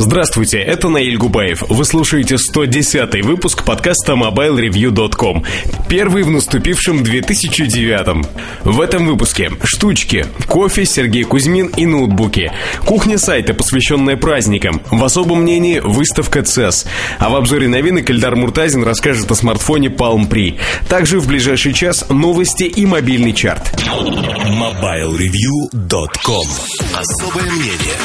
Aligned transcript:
Здравствуйте, 0.00 0.58
это 0.58 0.90
Наиль 0.90 1.16
Губаев. 1.16 1.64
Вы 1.68 1.84
слушаете 1.84 2.36
110-й 2.36 3.22
выпуск 3.22 3.64
подкаста 3.64 4.12
MobileReview.com. 4.12 5.42
Первый 5.88 6.22
в 6.22 6.30
наступившем 6.30 7.02
2009 7.02 8.24
В 8.62 8.80
этом 8.80 9.08
выпуске 9.08 9.50
штучки, 9.64 10.24
кофе, 10.46 10.84
Сергей 10.84 11.24
Кузьмин 11.24 11.66
и 11.76 11.84
ноутбуки. 11.84 12.52
Кухня 12.86 13.18
сайта, 13.18 13.54
посвященная 13.54 14.16
праздникам. 14.16 14.80
В 14.92 15.02
особом 15.02 15.42
мнении 15.42 15.80
выставка 15.80 16.42
CES. 16.42 16.86
А 17.18 17.28
в 17.28 17.34
обзоре 17.34 17.66
новинок 17.66 18.08
Эльдар 18.08 18.36
Муртазин 18.36 18.84
расскажет 18.84 19.28
о 19.32 19.34
смартфоне 19.34 19.88
Palm 19.88 20.30
Pre. 20.30 20.60
Также 20.88 21.18
в 21.18 21.26
ближайший 21.26 21.72
час 21.72 22.04
новости 22.08 22.62
и 22.62 22.86
мобильный 22.86 23.32
чарт. 23.32 23.74
MobileReview.com 24.46 26.46
Особое 26.94 27.50
мнение 27.50 27.96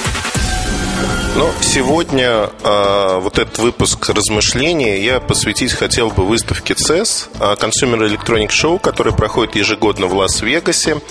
но 1.35 1.51
сегодня 1.61 2.49
э, 2.63 3.19
вот 3.19 3.39
этот 3.39 3.57
выпуск 3.57 4.09
размышлений 4.09 5.01
я 5.01 5.19
посвятить 5.19 5.73
хотел 5.73 6.09
бы 6.09 6.25
выставке 6.25 6.73
CES, 6.73 7.29
э, 7.39 7.55
Consumer 7.55 8.07
Electronic 8.07 8.49
Show, 8.49 8.79
который 8.79 9.13
проходит 9.13 9.55
ежегодно 9.55 10.07
в 10.07 10.13
Лас-Вегасе. 10.13 11.01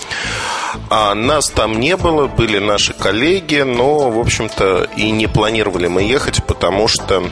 А 0.89 1.13
нас 1.13 1.49
там 1.49 1.79
не 1.79 1.97
было, 1.97 2.27
были 2.27 2.59
наши 2.59 2.93
коллеги, 2.93 3.61
но, 3.61 4.09
в 4.09 4.19
общем-то, 4.19 4.87
и 4.95 5.11
не 5.11 5.27
планировали 5.27 5.87
мы 5.87 6.03
ехать, 6.03 6.43
потому 6.45 6.87
что 6.87 7.23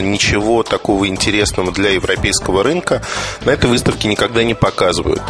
ничего 0.00 0.62
такого 0.62 1.08
интересного 1.08 1.72
для 1.72 1.90
европейского 1.90 2.62
рынка 2.62 3.02
на 3.44 3.50
этой 3.50 3.68
выставке 3.68 4.08
никогда 4.08 4.42
не 4.42 4.54
показывают. 4.54 5.22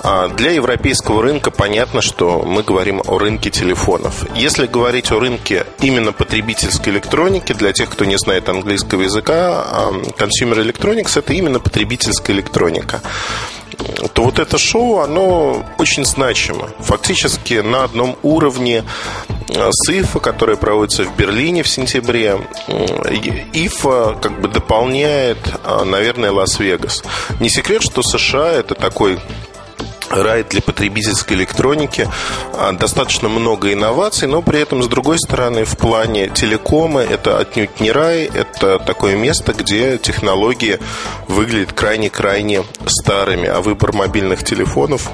А 0.00 0.28
для 0.28 0.52
европейского 0.52 1.22
рынка 1.22 1.50
понятно, 1.50 2.00
что 2.00 2.42
мы 2.42 2.62
говорим 2.62 3.02
о 3.06 3.18
рынке 3.18 3.50
телефонов. 3.50 4.24
Если 4.36 4.66
говорить 4.66 5.10
о 5.10 5.18
рынке 5.18 5.66
именно 5.80 6.12
потребительской 6.12 6.92
электроники, 6.92 7.52
для 7.52 7.72
тех, 7.72 7.90
кто 7.90 8.04
не 8.04 8.16
знает 8.16 8.48
английского 8.48 9.02
языка, 9.02 9.64
а, 9.70 9.90
Consumer 10.18 10.64
Electronics 10.64 11.18
это 11.18 11.32
именно 11.32 11.60
потребительская 11.60 12.36
электроника 12.36 13.02
то 14.12 14.24
вот 14.24 14.38
это 14.38 14.58
шоу, 14.58 14.98
оно 14.98 15.64
очень 15.78 16.04
значимо. 16.04 16.68
Фактически 16.80 17.54
на 17.54 17.84
одном 17.84 18.16
уровне 18.22 18.84
с 19.48 19.90
ИФА, 19.90 20.20
которая 20.20 20.56
проводится 20.56 21.04
в 21.04 21.16
Берлине 21.16 21.62
в 21.62 21.68
сентябре. 21.68 22.38
ИФА 23.52 24.18
как 24.20 24.40
бы 24.40 24.48
дополняет, 24.48 25.38
наверное, 25.86 26.32
Лас-Вегас. 26.32 27.02
Не 27.40 27.48
секрет, 27.48 27.82
что 27.82 28.02
США 28.02 28.52
это 28.52 28.74
такой 28.74 29.18
рай 30.10 30.44
для 30.44 30.60
потребительской 30.60 31.36
электроники. 31.36 32.08
А, 32.54 32.72
достаточно 32.72 33.28
много 33.28 33.72
инноваций, 33.72 34.28
но 34.28 34.42
при 34.42 34.60
этом, 34.60 34.82
с 34.82 34.88
другой 34.88 35.18
стороны, 35.18 35.64
в 35.64 35.76
плане 35.76 36.28
телекома 36.28 37.00
это 37.00 37.38
отнюдь 37.38 37.80
не 37.80 37.92
рай, 37.92 38.24
это 38.24 38.78
такое 38.78 39.16
место, 39.16 39.52
где 39.52 39.98
технологии 39.98 40.78
выглядят 41.26 41.72
крайне-крайне 41.72 42.64
старыми, 42.86 43.48
а 43.48 43.60
выбор 43.60 43.92
мобильных 43.92 44.44
телефонов 44.44 45.10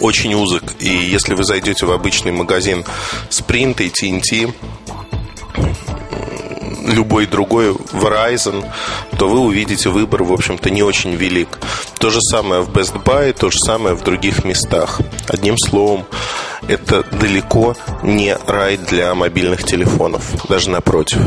очень 0.00 0.34
узок. 0.34 0.62
И 0.78 0.88
если 0.88 1.34
вы 1.34 1.44
зайдете 1.44 1.86
в 1.86 1.92
обычный 1.92 2.32
магазин 2.32 2.84
Sprint 3.28 3.82
и 3.82 3.88
TNT, 3.88 4.52
любой 6.86 7.26
другой 7.26 7.70
Verizon, 7.72 8.64
то 9.18 9.28
вы 9.28 9.40
увидите 9.40 9.88
выбор, 9.88 10.22
в 10.22 10.32
общем-то, 10.32 10.70
не 10.70 10.82
очень 10.82 11.14
велик. 11.14 11.58
То 11.98 12.10
же 12.10 12.20
самое 12.20 12.62
в 12.62 12.70
Best 12.70 13.02
Buy, 13.02 13.32
то 13.32 13.50
же 13.50 13.58
самое 13.58 13.94
в 13.94 14.02
других 14.02 14.44
местах. 14.44 15.00
Одним 15.28 15.56
словом, 15.58 16.06
это 16.68 17.04
далеко 17.18 17.74
не 18.02 18.36
рай 18.46 18.76
для 18.76 19.14
мобильных 19.14 19.64
телефонов, 19.64 20.46
даже 20.48 20.70
напротив. 20.70 21.18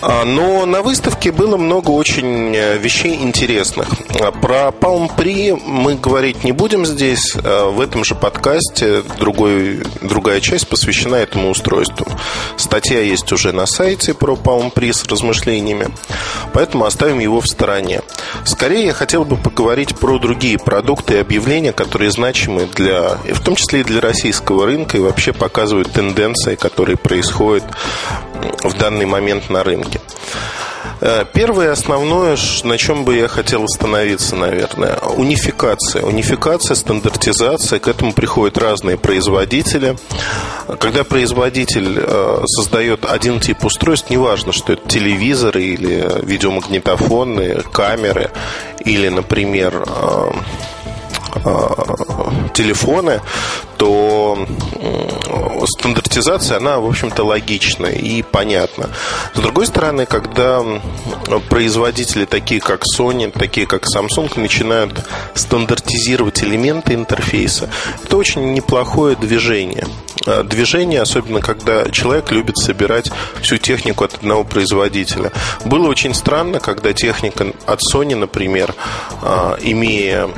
А, 0.00 0.24
но 0.24 0.66
на 0.66 0.82
выставке 0.82 1.32
было 1.32 1.56
много 1.56 1.90
очень 1.90 2.54
э, 2.56 2.78
вещей 2.78 3.14
интересных. 3.22 3.88
А, 4.20 4.32
про 4.32 4.68
Palm 4.68 5.10
Pre 5.14 5.60
мы 5.64 5.94
говорить 5.94 6.44
не 6.44 6.52
будем 6.52 6.84
здесь. 6.84 7.36
А, 7.36 7.70
в 7.70 7.80
этом 7.80 8.04
же 8.04 8.14
подкасте 8.14 9.02
другой, 9.18 9.82
другая 10.00 10.40
часть 10.40 10.68
посвящена 10.68 11.16
этому 11.16 11.50
устройству. 11.50 12.06
Статья 12.56 13.00
есть 13.00 13.30
уже 13.32 13.52
на 13.52 13.66
сайте 13.66 14.14
про 14.14 14.34
Palm 14.34 14.72
Pre 14.72 14.92
с 14.92 15.04
размышлениями, 15.06 15.88
поэтому 16.52 16.84
оставим 16.84 17.18
его 17.18 17.40
в 17.40 17.46
стороне. 17.46 18.02
Скорее 18.44 18.86
я 18.86 18.92
хотел 18.92 19.24
бы 19.24 19.36
поговорить 19.36 19.96
про 19.96 20.18
другие 20.18 20.58
продукты 20.58 21.14
и 21.14 21.18
объявления, 21.18 21.72
которые 21.72 22.10
значимы 22.10 22.68
для, 22.74 23.18
в 23.32 23.40
том 23.40 23.56
числе 23.56 23.80
и 23.80 23.84
для 23.84 24.00
российского 24.00 24.66
рынка, 24.66 24.71
рынка 24.72 24.96
и 24.96 25.00
вообще 25.00 25.32
показывают 25.32 25.92
тенденции, 25.92 26.54
которые 26.54 26.96
происходят 26.96 27.64
в 28.62 28.76
данный 28.78 29.06
момент 29.06 29.50
на 29.50 29.62
рынке. 29.62 30.00
Э, 31.00 31.24
первое 31.32 31.72
основное, 31.72 32.36
на 32.64 32.78
чем 32.78 33.04
бы 33.04 33.16
я 33.16 33.28
хотел 33.28 33.64
остановиться, 33.64 34.34
наверное, 34.36 34.96
унификация. 35.16 36.02
Унификация, 36.02 36.74
стандартизация. 36.74 37.78
К 37.78 37.88
этому 37.88 38.12
приходят 38.12 38.56
разные 38.56 38.96
производители. 38.96 39.96
Когда 40.80 41.04
производитель 41.04 41.98
э, 41.98 42.42
создает 42.46 43.04
один 43.04 43.40
тип 43.40 43.64
устройств, 43.64 44.10
неважно, 44.10 44.52
что 44.52 44.72
это 44.72 44.88
телевизоры 44.88 45.62
или 45.62 46.08
видеомагнитофоны, 46.22 47.62
камеры 47.72 48.30
или, 48.84 49.08
например, 49.08 49.84
э, 49.86 50.30
телефоны, 52.54 53.20
то 53.82 54.38
стандартизация, 55.66 56.58
она, 56.58 56.78
в 56.78 56.86
общем-то, 56.86 57.24
логична 57.24 57.86
и 57.86 58.22
понятна. 58.22 58.90
С 59.34 59.40
другой 59.40 59.66
стороны, 59.66 60.06
когда 60.06 60.62
производители, 61.48 62.24
такие 62.24 62.60
как 62.60 62.82
Sony, 62.96 63.32
такие 63.36 63.66
как 63.66 63.86
Samsung, 63.92 64.38
начинают 64.38 65.04
стандартизировать 65.34 66.44
элементы 66.44 66.94
интерфейса, 66.94 67.68
это 68.04 68.16
очень 68.16 68.52
неплохое 68.52 69.16
движение. 69.16 69.88
А, 70.26 70.44
движение, 70.44 71.00
особенно 71.00 71.40
когда 71.40 71.90
человек 71.90 72.30
любит 72.30 72.58
собирать 72.58 73.10
всю 73.40 73.58
технику 73.58 74.04
от 74.04 74.14
одного 74.14 74.44
производителя. 74.44 75.32
Было 75.64 75.88
очень 75.88 76.14
странно, 76.14 76.60
когда 76.60 76.92
техника 76.92 77.52
от 77.66 77.80
Sony, 77.92 78.14
например, 78.14 78.74
а, 79.22 79.58
имея 79.60 80.28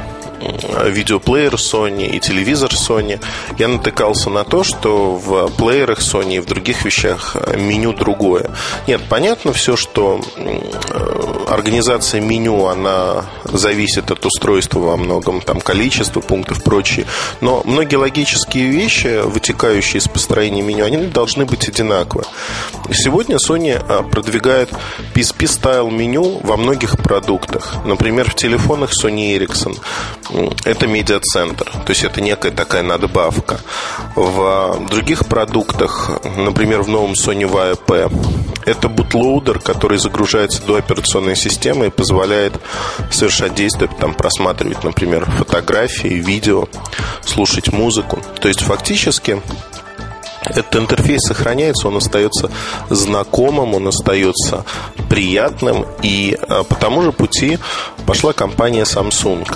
видеоплеер 0.87 1.55
Sony 1.55 2.09
и 2.09 2.21
телевизор 2.21 2.71
Sony, 2.71 3.21
я 3.59 3.69
натыкался 3.69 4.31
на 4.31 4.45
то, 4.45 4.65
что 4.65 5.17
в 5.17 5.49
плеерах 5.57 6.01
Sony 6.01 6.37
и 6.37 6.41
в 6.41 6.47
других 6.47 6.85
вещах 6.85 7.37
меню 7.57 7.93
другое. 7.93 8.51
Нет, 8.87 9.01
понятно 9.09 9.53
все, 9.53 9.77
что 9.77 10.21
э, 10.37 10.61
организация 11.49 12.21
меню, 12.21 12.67
она 12.67 13.25
зависит 13.45 14.11
от 14.11 14.25
устройства 14.25 14.81
во 14.81 14.97
многом, 14.97 15.41
там 15.41 15.61
количество 15.61 16.21
пунктов 16.21 16.63
прочее. 16.63 17.07
Но 17.41 17.63
многие 17.65 17.97
логические 17.97 18.69
вещи, 18.69 19.23
вытекающие 19.25 19.99
из 19.99 20.09
построения 20.09 20.63
меню, 20.63 20.85
они 20.85 20.97
должны 21.07 21.45
быть 21.45 21.69
одинаковы. 21.69 22.25
Сегодня 22.93 23.37
Sony 23.37 23.81
э, 23.81 24.03
продвигает 24.11 24.71
PSP-стайл 25.15 25.91
меню 25.91 26.41
во 26.43 26.57
многих 26.57 26.97
продуктах. 26.99 27.85
Например, 27.85 28.31
в 28.31 28.35
телефонах 28.35 28.91
Sony 28.93 29.37
Ericsson 29.37 29.79
это 30.65 30.87
медиацентр, 30.87 31.65
то 31.65 31.91
есть 31.91 32.05
это 32.05 32.21
некая 32.21 32.51
такая 32.51 32.83
надбавка. 32.83 33.61
В 34.15 34.87
других 34.89 35.27
продуктах, 35.27 36.21
например, 36.37 36.83
в 36.83 36.89
новом 36.89 37.13
Sony 37.13 37.49
VP, 37.49 38.11
это 38.65 38.89
бутлоудер, 38.89 39.61
который 39.61 39.99
загружается 39.99 40.63
до 40.63 40.77
операционной 40.77 41.37
системы 41.37 41.87
и 41.87 41.91
позволяет 41.91 42.55
совершать 43.11 43.55
действия, 43.55 43.89
там, 43.89 44.15
просматривать, 44.15 44.83
например, 44.85 45.25
фотографии, 45.27 46.09
видео, 46.09 46.69
слушать 47.25 47.73
музыку. 47.73 48.21
То 48.41 48.49
есть 48.49 48.63
фактически 48.63 49.41
этот 50.47 50.77
интерфейс 50.77 51.23
сохраняется, 51.23 51.89
он 51.89 51.97
остается 51.97 52.51
знакомым, 52.91 53.75
он 53.75 53.89
остается 53.89 54.65
приятным, 55.09 55.87
и 56.03 56.37
а, 56.49 56.65
по 56.65 56.75
тому 56.75 57.03
же 57.03 57.13
пути 57.13 57.59
пошла 58.07 58.33
компания 58.33 58.83
Samsung. 58.83 59.47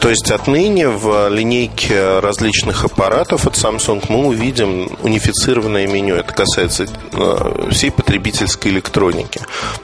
То 0.00 0.10
есть 0.10 0.30
отныне 0.30 0.88
в 0.88 1.28
линейке 1.28 2.20
различных 2.20 2.84
аппаратов 2.84 3.46
от 3.46 3.54
Samsung 3.54 4.04
мы 4.08 4.26
увидим 4.26 4.96
унифицированное 5.02 5.86
меню. 5.86 6.14
Это 6.14 6.32
касается 6.32 6.86
э, 7.12 7.68
всей 7.72 7.90
потребительской 7.90 8.70
электроники. 8.70 9.40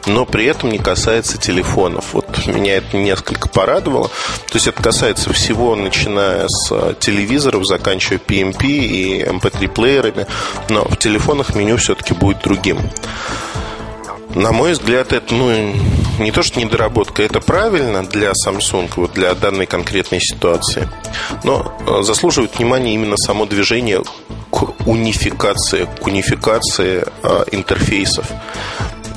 Но 0.06 0.24
при 0.24 0.44
этом 0.46 0.70
не 0.70 0.78
касается 0.78 1.36
телефонов. 1.38 2.14
Вот 2.14 2.46
меня 2.46 2.76
это 2.76 2.96
несколько 2.96 3.48
порадовало. 3.48 4.08
То 4.08 4.54
есть 4.54 4.68
это 4.68 4.80
касается 4.80 5.32
всего, 5.32 5.74
начиная 5.74 6.46
с 6.48 6.94
телевизоров, 7.00 7.66
заканчивая 7.66 8.18
PMP 8.18 8.66
и 8.66 9.22
MP3-плеерами. 9.24 10.26
Но 10.68 10.84
в 10.84 10.96
телефонах 10.96 11.56
меню 11.56 11.76
все-таки 11.76 12.14
будет 12.14 12.40
другим. 12.42 12.78
На 14.34 14.52
мой 14.52 14.72
взгляд, 14.72 15.12
это 15.12 15.32
ну, 15.34 15.50
не 16.18 16.30
то 16.30 16.42
что 16.42 16.60
недоработка, 16.60 17.22
это 17.22 17.40
правильно 17.40 18.04
для 18.04 18.32
Samsung, 18.32 18.90
вот 18.96 19.12
для 19.12 19.34
данной 19.34 19.66
конкретной 19.66 20.20
ситуации. 20.20 20.88
Но 21.42 21.76
э, 21.86 22.02
заслуживает 22.02 22.58
внимания 22.58 22.94
именно 22.94 23.16
само 23.16 23.46
движение 23.46 24.02
к 24.50 24.86
унификации, 24.86 25.88
к 26.00 26.06
унификации 26.06 27.04
э, 27.22 27.44
интерфейсов. 27.52 28.26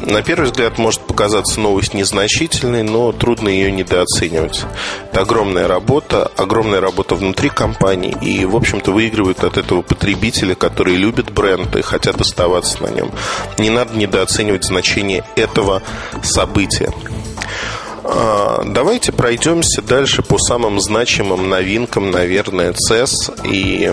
На 0.06 0.22
первый 0.22 0.46
взгляд 0.46 0.78
может 0.78 1.02
показаться 1.02 1.60
новость 1.60 1.94
незначительной, 1.94 2.84
но 2.84 3.12
трудно 3.12 3.50
ее 3.50 3.72
недооценивать. 3.72 4.64
Это 5.12 5.22
огромная 5.22 5.68
работа, 5.68 6.32
огромная 6.38 6.80
работа 6.80 7.16
внутри 7.16 7.50
компании, 7.50 8.16
и, 8.22 8.46
в 8.46 8.56
общем-то, 8.56 8.92
выигрывают 8.92 9.44
от 9.44 9.58
этого 9.58 9.82
потребители, 9.82 10.54
которые 10.54 10.98
любят 10.98 11.32
бренд 11.32 11.76
и 11.76 11.82
хотят 11.82 12.22
оставаться 12.22 12.84
на 12.84 12.88
нем. 12.90 13.12
Не 13.58 13.72
надо 13.72 13.98
недооценивать 13.98 14.66
значение 14.66 15.24
этого 15.36 15.82
события. 16.22 16.92
А, 18.04 18.64
давайте 18.66 19.12
пройдемся 19.12 19.82
дальше 19.82 20.22
по 20.22 20.38
самым 20.38 20.80
значимым 20.80 21.50
новинкам, 21.50 22.12
наверное, 22.12 22.74
CES 22.74 23.46
и 23.46 23.92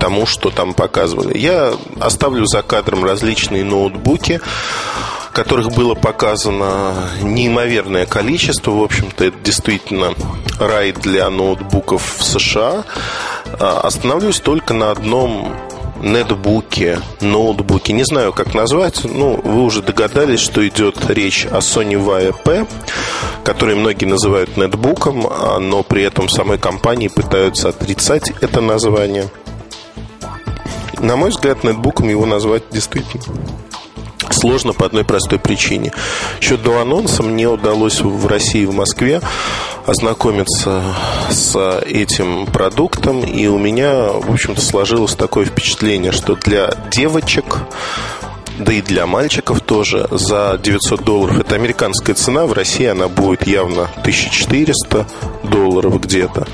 тому, 0.00 0.26
что 0.26 0.50
там 0.50 0.74
показывали. 0.74 1.38
Я 1.38 1.74
оставлю 2.00 2.46
за 2.46 2.62
кадром 2.62 3.04
различные 3.04 3.64
ноутбуки, 3.64 4.40
которых 5.32 5.70
было 5.70 5.94
показано 5.94 6.94
неимоверное 7.22 8.06
количество. 8.06 8.72
В 8.72 8.82
общем-то, 8.82 9.26
это 9.26 9.36
действительно 9.44 10.14
рай 10.58 10.92
для 10.92 11.30
ноутбуков 11.30 12.16
в 12.18 12.24
США. 12.24 12.84
А, 13.60 13.80
остановлюсь 13.80 14.40
только 14.40 14.74
на 14.74 14.90
одном 14.90 15.54
нетбуке, 16.02 16.98
ноутбуке, 17.20 17.92
не 17.92 18.04
знаю, 18.04 18.32
как 18.32 18.54
назвать. 18.54 19.04
Ну, 19.04 19.38
вы 19.42 19.62
уже 19.62 19.82
догадались, 19.82 20.40
что 20.40 20.66
идет 20.66 20.96
речь 21.10 21.46
о 21.46 21.58
Sony 21.58 22.02
Vaio 22.02 22.34
P, 22.42 22.66
который 23.44 23.74
многие 23.74 24.06
называют 24.06 24.56
нетбуком, 24.56 25.26
а, 25.26 25.58
но 25.58 25.82
при 25.82 26.02
этом 26.02 26.28
самой 26.28 26.58
компании 26.58 27.08
пытаются 27.08 27.68
отрицать 27.68 28.32
это 28.40 28.60
название. 28.62 29.28
На 31.00 31.16
мой 31.16 31.30
взгляд, 31.30 31.64
нетбуком 31.64 32.08
его 32.08 32.26
назвать 32.26 32.64
действительно 32.70 33.22
сложно 34.30 34.72
по 34.72 34.86
одной 34.86 35.04
простой 35.04 35.38
причине. 35.38 35.92
Еще 36.40 36.56
до 36.56 36.80
анонса 36.80 37.22
мне 37.22 37.48
удалось 37.48 38.00
в 38.00 38.26
России, 38.26 38.64
в 38.64 38.74
Москве 38.74 39.20
ознакомиться 39.86 40.82
с 41.30 41.80
этим 41.80 42.46
продуктом, 42.46 43.22
и 43.22 43.46
у 43.48 43.58
меня, 43.58 44.12
в 44.12 44.30
общем-то, 44.30 44.60
сложилось 44.60 45.14
такое 45.14 45.44
впечатление, 45.44 46.12
что 46.12 46.36
для 46.36 46.74
девочек 46.90 47.58
да 48.58 48.74
и 48.74 48.82
для 48.82 49.06
мальчиков 49.06 49.62
тоже 49.62 50.06
за 50.10 50.60
900 50.62 51.02
долларов. 51.02 51.40
Это 51.40 51.54
американская 51.54 52.14
цена, 52.14 52.44
в 52.44 52.52
России 52.52 52.84
она 52.84 53.08
будет 53.08 53.46
явно 53.46 53.84
1400 54.02 55.06
долларов 55.44 55.98
где-то. 55.98 56.46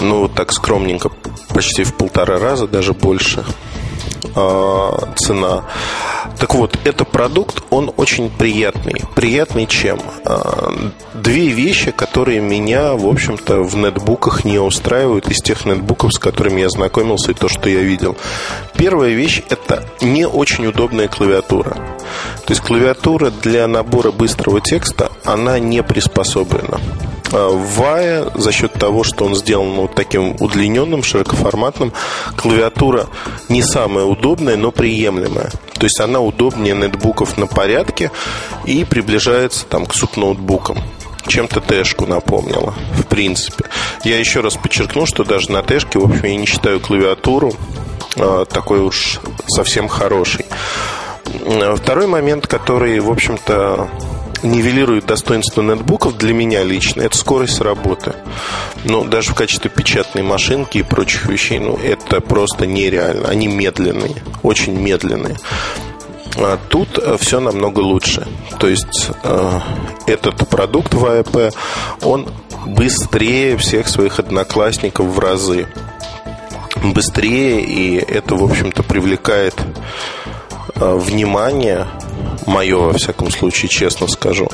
Ну, 0.00 0.28
так 0.28 0.52
скромненько, 0.52 1.10
почти 1.52 1.82
в 1.84 1.94
полтора 1.94 2.38
раза, 2.38 2.68
даже 2.68 2.92
больше 2.92 3.44
э, 4.34 4.90
цена. 5.16 5.64
Так 6.38 6.54
вот, 6.54 6.78
этот 6.84 7.08
продукт, 7.08 7.64
он 7.70 7.90
очень 7.96 8.30
приятный. 8.30 9.02
Приятный 9.16 9.66
чем? 9.66 9.98
Э, 10.24 10.70
две 11.14 11.48
вещи, 11.48 11.90
которые 11.90 12.40
меня, 12.40 12.94
в 12.94 13.06
общем-то, 13.06 13.62
в 13.62 13.76
нетбуках 13.76 14.44
не 14.44 14.58
устраивают 14.58 15.28
из 15.28 15.38
тех 15.38 15.64
нетбуков, 15.64 16.14
с 16.14 16.18
которыми 16.18 16.60
я 16.60 16.68
знакомился 16.68 17.32
и 17.32 17.34
то, 17.34 17.48
что 17.48 17.68
я 17.68 17.80
видел. 17.80 18.16
Первая 18.76 19.10
вещь– 19.14 19.42
это 19.48 19.84
не 20.00 20.26
очень 20.26 20.66
удобная 20.66 21.08
клавиатура. 21.08 21.70
То 21.70 22.50
есть 22.50 22.60
клавиатура 22.60 23.30
для 23.42 23.66
набора 23.66 24.12
быстрого 24.12 24.60
текста, 24.60 25.10
она 25.24 25.58
не 25.58 25.82
приспособлена. 25.82 26.78
А, 27.32 27.50
Вая 27.50 28.30
за 28.34 28.52
счет 28.52 28.72
того, 28.72 29.04
что 29.04 29.24
он 29.24 29.34
сделан 29.34 29.72
вот 29.72 29.94
таким 29.94 30.36
удлиненным, 30.40 31.02
широкоформатным, 31.02 31.92
клавиатура 32.36 33.06
не 33.48 33.62
самая 33.62 34.04
удобная, 34.04 34.56
но 34.56 34.70
приемлемая. 34.70 35.50
То 35.74 35.84
есть 35.84 36.00
она 36.00 36.20
удобнее 36.20 36.74
нетбуков 36.74 37.38
на 37.38 37.46
порядке 37.46 38.10
и 38.64 38.84
приближается 38.84 39.66
там 39.66 39.86
к 39.86 39.94
субноутбукам 39.94 40.78
чем-то 41.26 41.60
тэшку 41.60 42.06
напомнила, 42.06 42.74
в 42.94 43.06
принципе. 43.06 43.66
Я 44.02 44.18
еще 44.18 44.40
раз 44.40 44.56
подчеркну, 44.56 45.06
что 45.06 45.24
даже 45.24 45.52
на 45.52 45.62
тэшке, 45.62 45.98
в 45.98 46.04
общем, 46.04 46.24
я 46.24 46.36
не 46.36 46.46
считаю 46.46 46.80
клавиатуру 46.80 47.52
э, 48.16 48.44
такой 48.48 48.80
уж 48.80 49.20
совсем 49.46 49.88
хорошей. 49.88 50.46
Второй 51.76 52.06
момент, 52.06 52.46
который, 52.46 52.98
в 53.00 53.10
общем-то, 53.10 53.88
нивелирует 54.42 55.06
достоинство 55.06 55.62
нетбуков 55.62 56.16
для 56.16 56.32
меня 56.32 56.64
лично, 56.64 57.02
это 57.02 57.16
скорость 57.16 57.60
работы. 57.60 58.14
Ну, 58.84 59.04
даже 59.04 59.30
в 59.30 59.34
качестве 59.34 59.70
печатной 59.70 60.22
машинки 60.22 60.78
и 60.78 60.82
прочих 60.82 61.26
вещей, 61.26 61.58
ну, 61.58 61.76
это 61.76 62.20
просто 62.20 62.66
нереально. 62.66 63.28
Они 63.28 63.46
медленные, 63.46 64.22
очень 64.42 64.74
медленные. 64.78 65.36
А 66.36 66.58
тут 66.68 66.98
э, 66.98 67.16
все 67.18 67.40
намного 67.40 67.80
лучше. 67.80 68.26
То 68.60 68.68
есть 68.68 69.10
э, 69.24 69.60
этот 70.06 70.48
продукт 70.48 70.94
в 70.94 71.04
АЭП, 71.04 71.52
он 72.02 72.28
быстрее 72.66 73.56
всех 73.56 73.88
своих 73.88 74.18
одноклассников 74.18 75.06
в 75.06 75.18
разы. 75.18 75.66
Быстрее, 76.82 77.60
и 77.62 77.96
это, 77.96 78.36
в 78.36 78.44
общем-то, 78.44 78.84
привлекает 78.84 79.54
э, 80.76 80.94
внимание 80.94 81.88
мое, 82.48 82.78
во 82.78 82.92
всяком 82.94 83.30
случае, 83.30 83.68
честно 83.68 84.08
скажу. 84.08 84.48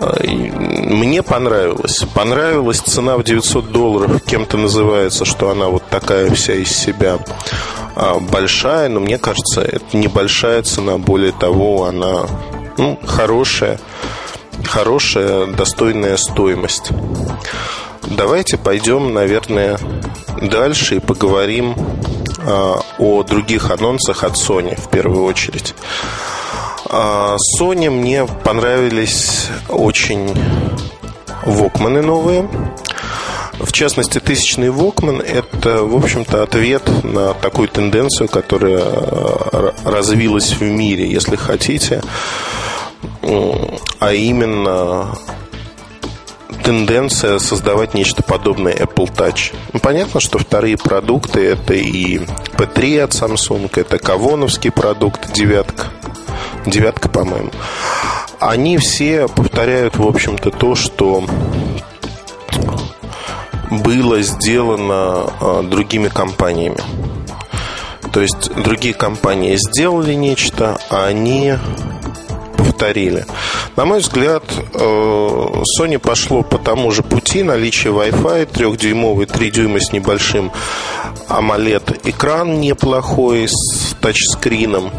Мне 0.00 1.22
понравилось. 1.22 2.04
Понравилась 2.14 2.80
цена 2.80 3.16
в 3.16 3.24
900 3.24 3.72
долларов. 3.72 4.22
Кем-то 4.24 4.56
называется, 4.56 5.24
что 5.24 5.50
она 5.50 5.68
вот 5.68 5.82
такая 5.90 6.30
вся 6.34 6.54
из 6.54 6.70
себя 6.70 7.18
а, 7.96 8.18
большая, 8.18 8.88
но 8.88 9.00
мне 9.00 9.18
кажется, 9.18 9.62
это 9.62 9.96
небольшая 9.96 10.62
цена. 10.62 10.98
Более 10.98 11.32
того, 11.32 11.84
она 11.84 12.26
ну, 12.76 12.98
хорошая, 13.06 13.78
хорошая, 14.64 15.46
достойная 15.46 16.16
стоимость. 16.16 16.90
Давайте 18.02 18.58
пойдем, 18.58 19.14
наверное, 19.14 19.78
дальше 20.42 20.96
и 20.96 21.00
поговорим 21.00 21.74
а, 22.46 22.80
о 22.98 23.22
других 23.22 23.70
анонсах 23.70 24.24
от 24.24 24.34
Sony 24.34 24.78
в 24.78 24.90
первую 24.90 25.24
очередь. 25.24 25.74
А, 26.86 27.36
Sony 27.58 27.90
мне 27.90 28.26
понравились 28.26 29.48
очень 29.68 30.34
Вокманы 31.44 32.02
новые. 32.02 32.48
В 33.60 33.72
частности, 33.72 34.18
тысячный 34.18 34.70
Вокман– 34.70 35.20
это, 35.26 35.84
в 35.84 35.94
общем-то, 35.96 36.42
ответ 36.42 36.82
на 37.04 37.34
такую 37.34 37.68
тенденцию, 37.68 38.28
которая 38.28 38.80
э, 38.80 39.70
развилась 39.84 40.52
в 40.52 40.62
мире, 40.62 41.10
если 41.10 41.36
хотите, 41.36 42.02
а 44.00 44.12
именно 44.12 45.16
тенденция 46.64 47.38
создавать 47.38 47.94
нечто 47.94 48.22
подобное 48.22 48.74
Apple 48.74 49.10
Touch. 49.14 49.54
Ну, 49.72 49.80
понятно, 49.80 50.20
что 50.20 50.38
вторые 50.38 50.76
продукты 50.76 51.46
это 51.46 51.74
и 51.74 52.18
P3 52.56 53.00
от 53.00 53.10
Samsung, 53.12 53.70
это 53.74 53.98
Кавоновский 53.98 54.70
продукт, 54.70 55.32
девятка, 55.32 55.86
девятка, 56.66 57.08
по-моему. 57.08 57.50
Они 58.40 58.78
все 58.78 59.28
повторяют, 59.28 59.96
в 59.96 60.06
общем-то, 60.06 60.50
то, 60.50 60.74
что 60.74 61.24
было 63.70 64.22
сделано 64.22 65.32
а, 65.40 65.62
другими 65.62 66.08
компаниями. 66.08 66.78
То 68.12 68.20
есть 68.20 68.54
другие 68.54 68.94
компании 68.94 69.56
сделали 69.56 70.14
нечто, 70.14 70.78
а 70.88 71.06
они 71.06 71.54
повторили. 72.56 73.26
На 73.76 73.84
мой 73.84 74.00
взгляд, 74.00 74.44
э, 74.72 74.78
Sony 75.78 75.98
пошло 75.98 76.42
по 76.42 76.58
тому 76.58 76.92
же 76.92 77.02
пути 77.02 77.42
наличие 77.42 77.92
Wi-Fi, 77.92 78.46
трехдюймовый, 78.46 79.26
3 79.26 79.50
дюйма 79.50 79.80
с 79.80 79.92
небольшим 79.92 80.52
AMOLED 81.28 82.00
экран 82.04 82.60
неплохой 82.60 83.48
с 83.48 83.96
тачскрином. 84.00 84.90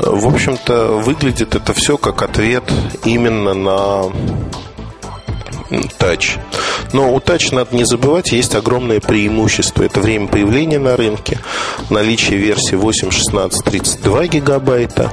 В 0.00 0.28
общем-то, 0.28 0.92
выглядит 1.04 1.56
это 1.56 1.74
все 1.74 1.98
как 1.98 2.22
ответ 2.22 2.62
именно 3.04 3.52
на 3.52 4.04
Touch. 5.98 6.38
Но 6.92 7.12
у 7.12 7.18
Touch, 7.18 7.52
надо 7.52 7.74
не 7.74 7.84
забывать, 7.84 8.30
есть 8.30 8.54
огромное 8.54 9.00
преимущество. 9.00 9.82
Это 9.82 10.00
время 10.00 10.28
появления 10.28 10.78
на 10.78 10.96
рынке, 10.96 11.40
наличие 11.90 12.38
версии 12.38 12.76
8, 12.76 13.10
16, 13.10 13.64
32 13.64 14.26
гигабайта, 14.28 15.12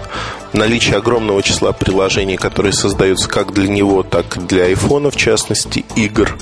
наличие 0.54 0.98
огромного 0.98 1.42
числа 1.42 1.72
приложений, 1.72 2.38
которые 2.38 2.72
создаются 2.74 3.28
как 3.28 3.54
для 3.54 3.68
него, 3.68 4.04
так 4.04 4.38
и 4.38 4.40
для 4.42 4.72
iPhone, 4.72 5.10
в 5.10 5.16
частности, 5.16 5.84
игр. 5.96 6.38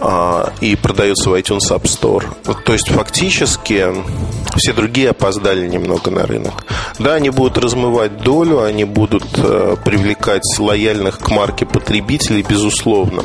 А, 0.00 0.52
и 0.60 0.76
продается 0.76 1.30
в 1.30 1.34
iTunes 1.34 1.70
App 1.70 1.82
Store. 1.82 2.24
То 2.64 2.72
есть 2.72 2.88
фактически 2.88 3.86
все 4.56 4.72
другие 4.72 5.10
опоздали 5.10 5.68
немного 5.68 6.10
на 6.10 6.26
рынок. 6.26 6.64
Да, 6.98 7.14
они 7.14 7.30
будут 7.30 7.58
размывать 7.58 8.22
долю, 8.22 8.62
они 8.62 8.84
будут 8.84 9.26
э, 9.36 9.76
привлекать 9.84 10.42
лояльных 10.58 11.18
к 11.18 11.28
марке 11.30 11.66
потребителей, 11.66 12.42
безусловно. 12.42 13.24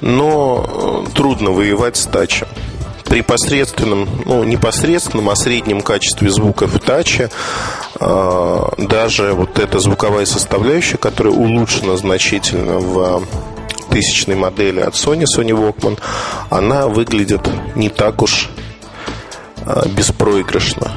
Но 0.00 1.04
э, 1.08 1.14
трудно 1.14 1.50
воевать 1.50 1.96
с 1.96 2.06
тачем 2.06 2.48
при 3.04 3.22
посредственном, 3.22 4.08
ну, 4.24 4.42
непосредственном, 4.42 5.30
а 5.30 5.36
среднем 5.36 5.80
качестве 5.80 6.28
звука 6.28 6.66
в 6.66 6.78
таче 6.80 7.30
э, 8.00 8.60
даже 8.78 9.32
вот 9.32 9.60
эта 9.60 9.78
звуковая 9.78 10.26
составляющая, 10.26 10.98
которая 10.98 11.32
улучшена 11.32 11.96
значительно 11.96 12.78
в 12.78 13.22
тысячной 13.90 14.36
модели 14.36 14.80
от 14.80 14.94
Sony, 14.94 15.24
Sony 15.24 15.50
Walkman, 15.50 15.98
она 16.50 16.88
выглядит 16.88 17.40
не 17.74 17.88
так 17.88 18.22
уж 18.22 18.48
э, 19.64 19.88
беспроигрышно. 19.88 20.92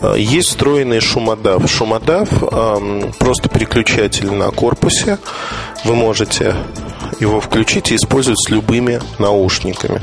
Э, 0.00 0.14
есть 0.16 0.48
встроенный 0.48 1.00
шумодав. 1.00 1.68
Шумодав 1.70 2.28
э, 2.42 3.10
просто 3.18 3.48
переключатель 3.48 4.30
на 4.32 4.50
корпусе. 4.50 5.18
Вы 5.84 5.94
можете 5.94 6.54
его 7.20 7.40
включить 7.40 7.92
и 7.92 7.96
использовать 7.96 8.38
с 8.40 8.50
любыми 8.50 9.00
наушниками 9.18 10.00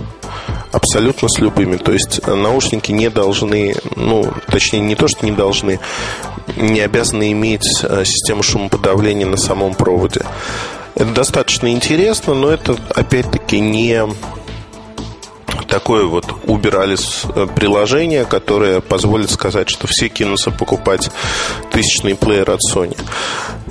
абсолютно 0.72 1.28
с 1.30 1.40
любыми. 1.40 1.78
То 1.78 1.92
есть 1.92 2.26
наушники 2.26 2.92
не 2.92 3.10
должны, 3.10 3.76
ну, 3.96 4.32
точнее, 4.48 4.80
не 4.80 4.96
то, 4.96 5.08
что 5.08 5.26
не 5.26 5.32
должны, 5.32 5.80
не 6.56 6.82
обязаны 6.82 7.32
иметь 7.32 7.84
э, 7.84 8.04
систему 8.06 8.44
шумоподавления 8.44 9.26
на 9.26 9.38
самом 9.38 9.74
проводе. 9.74 10.22
Это 10.98 11.13
достаточно 11.13 11.72
интересно, 11.72 12.34
но 12.34 12.50
это, 12.50 12.75
опять-таки, 12.96 13.60
не 13.60 14.04
такое 15.68 16.06
вот 16.06 16.25
Uber 16.46 16.98
э, 17.36 17.48
приложение, 17.56 18.25
которое 18.25 18.82
позволит 18.82 19.30
сказать, 19.30 19.70
что 19.70 19.86
все 19.86 20.10
кинутся 20.10 20.50
покупать 20.50 21.12
тысячный 21.70 22.16
плеер 22.16 22.50
от 22.50 22.62
Sony. 22.74 22.98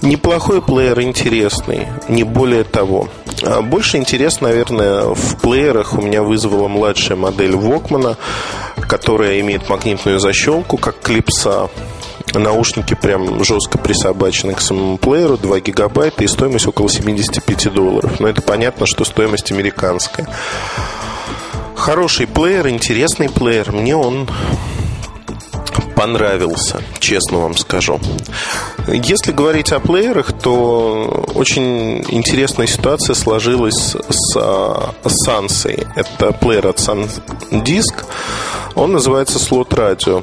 Неплохой 0.02 0.62
плеер, 0.62 1.00
интересный, 1.00 1.88
не 2.08 2.22
более 2.22 2.62
того. 2.62 3.08
А 3.42 3.60
больше 3.60 3.96
интерес, 3.96 4.40
наверное, 4.40 5.06
в 5.06 5.40
плеерах 5.40 5.94
у 5.94 6.02
меня 6.02 6.22
вызвала 6.22 6.68
младшая 6.68 7.16
модель 7.16 7.54
Walkman, 7.54 8.16
которая 8.88 9.40
имеет 9.40 9.68
магнитную 9.68 10.20
защелку, 10.20 10.76
как 10.76 11.00
клипса. 11.00 11.70
Наушники 12.34 12.94
прям 12.94 13.42
жестко 13.44 13.78
присобачены 13.78 14.54
к 14.54 14.60
самому 14.60 14.98
плееру, 14.98 15.36
2 15.36 15.60
гигабайта 15.60 16.24
и 16.24 16.26
стоимость 16.26 16.66
около 16.66 16.88
75 16.88 17.72
долларов. 17.72 18.20
Но 18.20 18.28
это 18.28 18.42
понятно, 18.42 18.86
что 18.86 19.04
стоимость 19.04 19.52
американская. 19.52 20.28
Хороший 21.74 22.26
плеер, 22.26 22.68
интересный 22.68 23.28
плеер. 23.28 23.72
Мне 23.72 23.96
он 23.96 24.28
понравился, 25.94 26.82
честно 26.98 27.38
вам 27.38 27.56
скажу. 27.56 28.00
Если 28.86 29.32
говорить 29.32 29.72
о 29.72 29.80
плеерах, 29.80 30.32
то 30.32 31.26
очень 31.34 32.04
интересная 32.08 32.66
ситуация 32.66 33.14
сложилась 33.14 33.96
с 34.08 34.36
Sansei. 34.36 35.86
Это 35.96 36.32
плеер 36.32 36.66
от 36.68 36.78
SanDisk. 36.78 38.04
Он 38.76 38.92
называется 38.92 39.38
Slot 39.38 39.70
Radio. 39.70 40.22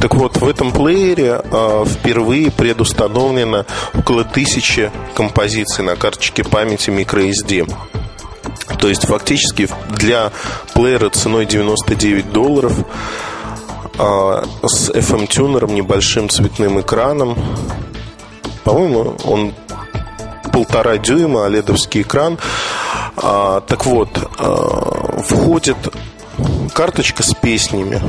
Так 0.00 0.14
вот, 0.14 0.38
в 0.38 0.48
этом 0.48 0.72
плеере 0.72 1.42
а, 1.44 1.84
впервые 1.84 2.50
предустановлено 2.50 3.66
около 3.92 4.24
тысячи 4.24 4.90
композиций 5.14 5.84
на 5.84 5.94
карточке 5.94 6.42
памяти 6.42 6.88
microSD. 6.88 7.70
То 8.80 8.88
есть 8.88 9.04
фактически 9.06 9.68
для 9.90 10.32
плеера 10.72 11.10
ценой 11.10 11.44
99 11.44 12.32
долларов 12.32 12.72
а, 13.98 14.42
с 14.62 14.88
FM-тюнером, 14.88 15.74
небольшим 15.74 16.30
цветным 16.30 16.80
экраном. 16.80 17.36
По-моему, 18.64 19.16
он 19.26 19.52
полтора 20.50 20.96
дюйма, 20.96 21.44
оледовский 21.44 22.00
экран. 22.00 22.38
А, 23.18 23.60
так 23.60 23.84
вот, 23.84 24.08
входит 25.28 25.76
карточка 26.70 27.22
с 27.22 27.34
песнями. 27.34 28.00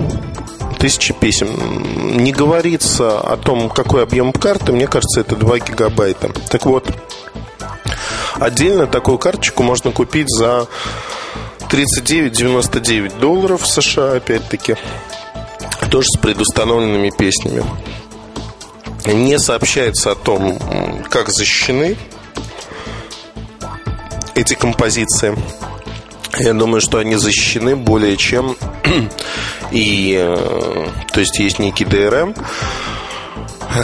Тысячи 0.80 1.14
песен. 1.14 2.18
Не 2.18 2.32
говорится 2.32 3.20
о 3.20 3.38
том, 3.38 3.70
какой 3.70 4.04
объем 4.04 4.34
карты. 4.34 4.72
Мне 4.72 4.88
кажется, 4.88 5.22
это 5.22 5.36
2 5.36 5.60
гигабайта. 5.60 6.30
Так 6.50 6.66
вот, 6.66 6.92
отдельно 8.36 8.88
такую 8.88 9.18
карточку 9.18 9.64
можно 9.64 9.92
купить 9.92 10.30
за 10.30 10.68
39,99 11.70 13.20
долларов 13.20 13.66
США, 13.66 14.14
опять-таки 14.14 14.76
тоже 15.90 16.08
с 16.08 16.18
предустановленными 16.18 17.12
песнями. 17.12 17.64
Не 19.06 19.38
сообщается 19.38 20.12
о 20.12 20.16
том, 20.16 20.58
как 21.10 21.30
защищены 21.30 21.98
эти 24.36 24.54
композиции. 24.56 25.36
Я 26.40 26.54
думаю, 26.54 26.82
что 26.82 26.98
они 26.98 27.16
защищены 27.16 27.76
более 27.76 28.18
чем. 28.18 28.56
И, 29.72 30.16
э, 30.20 30.88
то 31.12 31.20
есть, 31.20 31.40
есть 31.40 31.60
некий 31.60 31.86
DRM. 31.86 32.36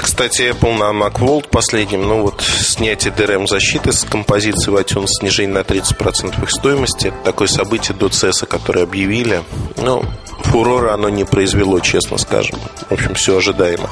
Кстати, 0.01 0.51
Apple 0.51 0.77
на 0.77 0.91
Macworld 0.91 1.49
последнем, 1.49 2.03
ну 2.03 2.21
вот 2.21 2.41
снятие 2.41 3.11
DRM 3.11 3.47
защиты 3.47 3.91
с 3.91 4.03
композиции 4.03 4.69
в 4.69 4.75
iTunes, 4.75 5.07
снижение 5.07 5.55
на 5.55 5.59
30% 5.59 6.43
их 6.43 6.51
стоимости. 6.51 7.07
Это 7.07 7.17
такое 7.23 7.47
событие 7.47 7.97
до 7.97 8.07
CES, 8.07 8.45
которое 8.45 8.83
объявили. 8.83 9.41
Ну, 9.77 10.05
фурора 10.43 10.93
оно 10.93 11.09
не 11.09 11.23
произвело, 11.23 11.79
честно 11.79 12.17
скажем. 12.17 12.59
В 12.89 12.91
общем, 12.91 13.15
все 13.15 13.37
ожидаемо. 13.37 13.89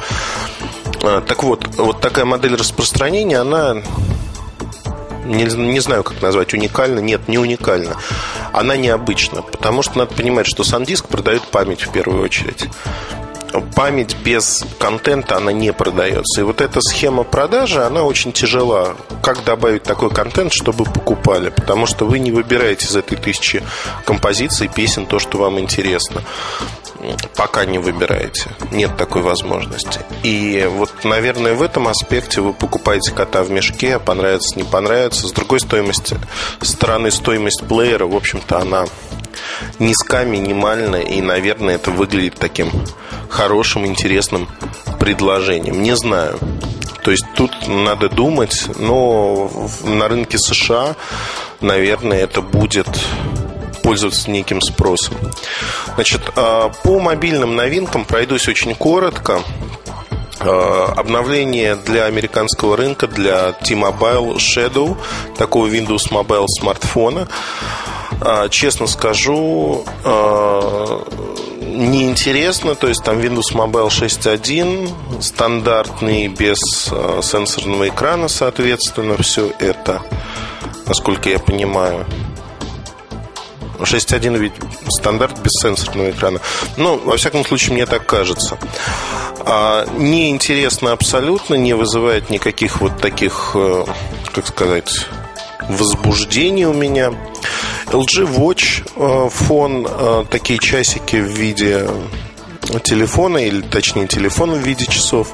А, 1.01 1.21
так 1.21 1.43
вот, 1.43 1.67
вот 1.77 1.99
такая 1.99 2.25
модель 2.25 2.55
распространения, 2.55 3.39
она 3.39 3.77
не, 5.27 5.43
не 5.43 5.79
знаю, 5.79 6.03
как 6.03 6.21
назвать, 6.21 6.53
уникальна. 6.53 6.99
Нет, 6.99 7.27
не 7.27 7.37
уникальна. 7.37 7.97
Она 8.53 8.77
необычна, 8.77 9.41
потому 9.41 9.83
что 9.83 9.97
надо 9.99 10.13
понимать, 10.13 10.47
что 10.47 10.63
SanDisk 10.63 11.07
продает 11.07 11.43
память 11.43 11.81
в 11.81 11.91
первую 11.91 12.23
очередь 12.23 12.67
память 13.75 14.15
без 14.23 14.63
контента, 14.79 15.37
она 15.37 15.51
не 15.51 15.73
продается. 15.73 16.41
И 16.41 16.43
вот 16.43 16.61
эта 16.61 16.81
схема 16.81 17.23
продажи, 17.23 17.83
она 17.83 18.03
очень 18.03 18.31
тяжела. 18.31 18.95
Как 19.21 19.43
добавить 19.43 19.83
такой 19.83 20.09
контент, 20.09 20.53
чтобы 20.53 20.85
покупали? 20.85 21.49
Потому 21.49 21.85
что 21.85 22.05
вы 22.05 22.19
не 22.19 22.31
выбираете 22.31 22.87
из 22.87 22.95
этой 22.95 23.17
тысячи 23.17 23.63
композиций, 24.05 24.67
песен 24.67 25.05
то, 25.05 25.19
что 25.19 25.37
вам 25.37 25.59
интересно. 25.59 26.23
Пока 27.35 27.65
не 27.65 27.77
выбираете. 27.77 28.49
Нет 28.71 28.97
такой 28.97 29.21
возможности. 29.21 29.99
И 30.23 30.67
вот, 30.69 30.91
наверное, 31.03 31.53
в 31.53 31.61
этом 31.61 31.87
аспекте 31.87 32.41
вы 32.41 32.53
покупаете 32.53 33.11
кота 33.11 33.43
в 33.43 33.51
мешке, 33.51 33.95
а 33.95 33.99
понравится, 33.99 34.57
не 34.57 34.63
понравится. 34.63 35.27
С 35.27 35.31
другой 35.31 35.59
стоимости, 35.59 36.17
стороны 36.61 37.11
стоимость 37.11 37.65
плеера, 37.67 38.05
в 38.05 38.15
общем-то, 38.15 38.59
она 38.59 38.85
низка, 39.79 40.23
минимальна, 40.25 40.97
и, 40.97 41.21
наверное, 41.21 41.75
это 41.75 41.91
выглядит 41.91 42.35
таким 42.35 42.71
хорошим, 43.29 43.85
интересным 43.85 44.47
предложением. 44.99 45.81
Не 45.81 45.95
знаю. 45.95 46.39
То 47.03 47.11
есть 47.11 47.25
тут 47.35 47.51
надо 47.67 48.09
думать, 48.09 48.65
но 48.79 49.49
на 49.83 50.07
рынке 50.09 50.37
США, 50.37 50.95
наверное, 51.61 52.19
это 52.19 52.41
будет 52.41 52.87
пользоваться 53.87 54.29
неким 54.29 54.59
спросом. 54.59 55.15
Значит, 55.95 56.19
а, 56.35 56.67
по 56.83 56.99
мобильным 56.99 57.55
новинкам 57.55 58.03
пройдусь 58.03 58.49
очень 58.49 58.75
коротко. 58.75 59.41
А, 60.41 60.93
обновление 60.97 61.77
для 61.77 62.03
американского 62.03 62.75
рынка, 62.75 63.07
для 63.07 63.53
T-Mobile 63.53 64.35
Shadow, 64.35 64.97
такого 65.37 65.67
Windows 65.67 66.11
Mobile 66.11 66.47
смартфона. 66.59 67.29
А, 68.19 68.49
честно 68.49 68.87
скажу, 68.87 69.85
неинтересно, 71.63 72.75
то 72.75 72.89
есть 72.89 73.05
там 73.05 73.19
Windows 73.19 73.53
Mobile 73.53 73.87
6.1, 73.87 75.21
стандартный, 75.21 76.27
без 76.27 76.57
сенсорного 77.21 77.87
экрана, 77.87 78.27
соответственно, 78.27 79.15
все 79.15 79.49
это, 79.59 80.01
насколько 80.85 81.29
я 81.29 81.39
понимаю. 81.39 82.05
6.1 83.79 84.37
ведь 84.37 84.53
стандарт 84.89 85.39
без 85.39 85.51
сенсорного 85.61 86.11
экрана. 86.11 86.39
Ну, 86.77 86.97
во 86.97 87.17
всяком 87.17 87.45
случае, 87.45 87.73
мне 87.73 87.85
так 87.85 88.05
кажется. 88.05 88.57
А, 89.39 89.85
неинтересно 89.97 90.91
абсолютно, 90.91 91.55
не 91.55 91.73
вызывает 91.73 92.29
никаких 92.29 92.81
вот 92.81 92.99
таких, 92.99 93.51
э, 93.55 93.85
как 94.33 94.47
сказать, 94.47 95.07
возбуждений 95.69 96.65
у 96.65 96.73
меня. 96.73 97.13
LG 97.87 98.35
Watch 98.35 98.83
э, 98.95 99.29
фон, 99.29 99.87
э, 99.89 100.25
такие 100.29 100.59
часики 100.59 101.17
в 101.17 101.27
виде 101.27 101.87
телефона, 102.83 103.37
или 103.37 103.61
точнее 103.61 104.07
телефон 104.07 104.51
в 104.51 104.57
виде 104.57 104.85
часов. 104.85 105.29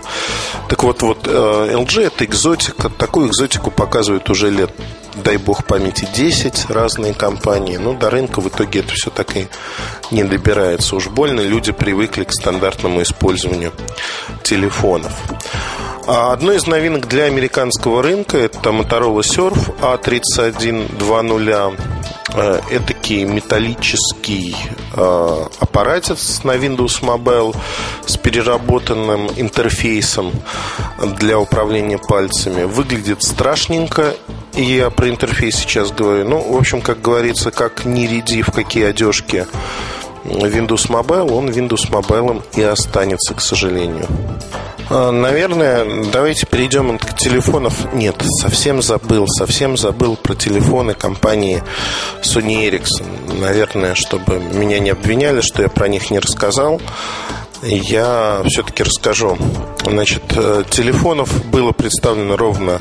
Так 0.70 0.84
вот, 0.84 1.02
вот 1.02 1.26
LG 1.26 2.06
это 2.06 2.26
экзотика, 2.26 2.90
такую 2.90 3.30
экзотику 3.30 3.72
показывают 3.72 4.30
уже 4.30 4.52
лет 4.52 4.70
дай 5.16 5.38
бог 5.38 5.66
памяти, 5.66 6.08
10 6.16 6.70
разные 6.70 7.14
компании. 7.14 7.78
Ну, 7.78 7.94
до 7.94 8.10
рынка 8.10 8.42
в 8.42 8.48
итоге 8.48 8.82
это 8.82 8.94
все 8.94 9.10
так 9.10 9.36
и 9.36 9.48
не 10.12 10.24
добирается. 10.24 10.96
Уж 10.96 11.08
больно 11.08 11.42
люди 11.42 11.72
привыкли 11.72 12.24
к 12.24 12.32
стандартному 12.32 13.02
использованию 13.02 13.72
телефонов. 14.44 15.14
А 16.06 16.34
одной 16.34 16.58
из 16.58 16.68
новинок 16.68 17.08
для 17.08 17.26
американского 17.26 18.04
рынка 18.04 18.38
это 18.38 18.72
Motorola 18.72 19.22
Surf 19.22 19.74
A3120 19.82 21.80
Э, 22.36 22.62
этакий 22.72 23.26
металлический 23.26 24.56
э, 24.96 25.46
аппаратец 25.60 26.44
на 26.44 26.56
Windows 26.56 27.02
Mobile 27.04 27.56
с 28.08 28.18
переработанным 28.18 29.30
интерфейсом 29.36 30.32
для 31.20 31.38
управления 31.38 32.00
пальцами. 32.00 32.64
Выглядит 32.64 33.22
страшненько. 33.22 34.16
И 34.56 34.64
я 34.64 34.90
про 34.90 35.10
интерфейс 35.10 35.56
сейчас 35.56 35.92
говорю. 35.92 36.28
Ну, 36.30 36.54
в 36.54 36.58
общем, 36.58 36.82
как 36.82 37.02
говорится, 37.02 37.52
как 37.52 37.86
не 37.86 38.08
ряди 38.08 38.42
в 38.42 38.52
какие 38.52 38.86
одежки 38.86 39.48
Windows 40.26 40.90
Mobile, 40.90 41.32
он 41.32 41.50
Windows 41.50 41.90
Mobile 41.90 42.44
и 42.56 42.62
останется, 42.62 43.34
к 43.34 43.42
сожалению. 43.42 44.08
А, 44.90 45.12
наверное, 45.12 45.86
давайте 46.12 46.46
перейдем 46.46 46.98
к 47.00 47.18
телефонов. 47.18 47.94
Нет, 47.94 48.16
совсем 48.42 48.82
забыл, 48.82 49.28
совсем 49.28 49.76
забыл 49.76 50.16
про 50.16 50.36
телефоны 50.36 50.94
компании 50.94 51.64
Sony 52.22 52.70
Ericsson. 52.70 53.42
Наверное, 53.42 53.96
чтобы 53.96 54.40
меня 54.40 54.80
не 54.80 54.92
обвиняли, 54.92 55.42
что 55.42 55.64
я 55.64 55.70
про 55.70 55.88
них 55.88 56.12
не 56.12 56.20
рассказал, 56.20 56.80
я 57.64 58.44
все-таки 58.46 58.84
расскажу. 58.84 59.38
Значит, 59.84 60.24
э, 60.36 60.64
телефонов 60.70 61.46
было 61.48 61.72
представлено 61.72 62.38
ровно 62.38 62.80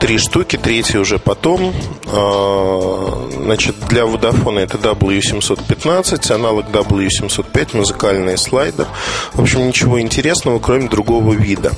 три 0.00 0.18
штуки, 0.18 0.56
третий 0.56 0.98
уже 0.98 1.18
потом. 1.18 1.72
А, 2.06 3.28
значит, 3.32 3.76
для 3.88 4.02
Vodafone 4.02 4.60
это 4.60 4.78
W715, 4.78 6.32
аналог 6.32 6.66
W705, 6.66 7.76
музыкальный 7.76 8.38
слайдер. 8.38 8.86
В 9.34 9.42
общем, 9.42 9.68
ничего 9.68 10.00
интересного, 10.00 10.58
кроме 10.58 10.88
другого 10.88 11.34
вида. 11.34 11.72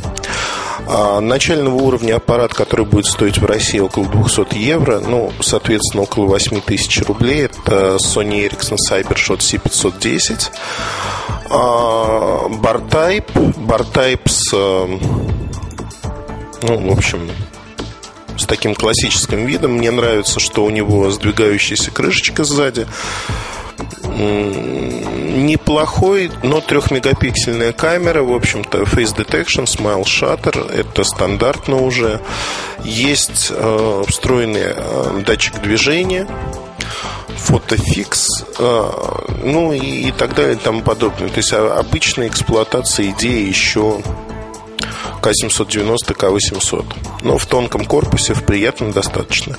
А 0.87 1.21
начального 1.21 1.75
уровня 1.75 2.17
аппарат, 2.17 2.55
который 2.55 2.87
будет 2.87 3.07
стоить 3.07 3.39
в 3.39 3.45
России 3.45 3.81
около 3.81 4.07
200 4.07 4.57
евро, 4.57 5.01
ну, 5.01 5.33
соответственно, 5.41 6.05
около 6.05 6.27
8 6.27 6.61
тысяч 6.61 7.03
рублей, 7.03 7.47
это 7.47 7.97
Sony 7.97 8.49
Ericsson 8.49 8.77
CyberShot 8.91 9.39
C510. 9.39 10.51
А, 11.51 12.49
Bar-Type, 12.49 13.57
Bar-Type 13.67 14.29
с, 14.29 14.53
ну, 16.63 16.89
в 16.89 16.93
общем, 16.93 17.29
таким 18.53 18.75
классическим 18.75 19.47
видом. 19.47 19.73
Мне 19.73 19.91
нравится, 19.91 20.39
что 20.39 20.67
у 20.67 20.71
него 20.71 21.11
сдвигающаяся 21.11 21.91
крышечка 21.91 22.45
сзади. 22.45 22.87
Неплохой, 24.05 26.31
но 26.43 26.61
трехмегапиксельная 26.61 27.73
камера, 27.73 28.23
в 28.23 28.31
общем-то, 28.31 28.83
Face 28.83 29.17
Detection, 29.17 29.65
Smile 29.65 30.05
Shutter, 30.05 30.71
это 30.71 31.03
стандартно 31.03 31.79
уже. 31.79 32.21
Есть 32.85 33.51
э, 33.51 34.05
встроенный 34.07 34.67
э, 34.67 35.23
датчик 35.27 35.63
движения, 35.63 36.29
фотофикс, 37.29 38.45
э, 38.59 38.91
ну 39.45 39.73
и, 39.73 40.09
и 40.09 40.13
так 40.13 40.35
далее 40.35 40.57
и 40.57 40.59
тому 40.59 40.83
подобное. 40.83 41.31
То 41.31 41.39
есть 41.39 41.55
а, 41.55 41.79
обычная 41.79 42.29
эксплуатация 42.29 43.09
идеи 43.13 43.49
еще 43.49 44.03
к-790, 45.23 46.15
К-800. 46.15 46.85
Но 47.23 47.39
в 47.39 47.47
тонком 47.47 47.87
корпусе, 47.87 48.35
в 48.35 48.43
приятном 48.45 48.93
достаточно. 48.93 49.57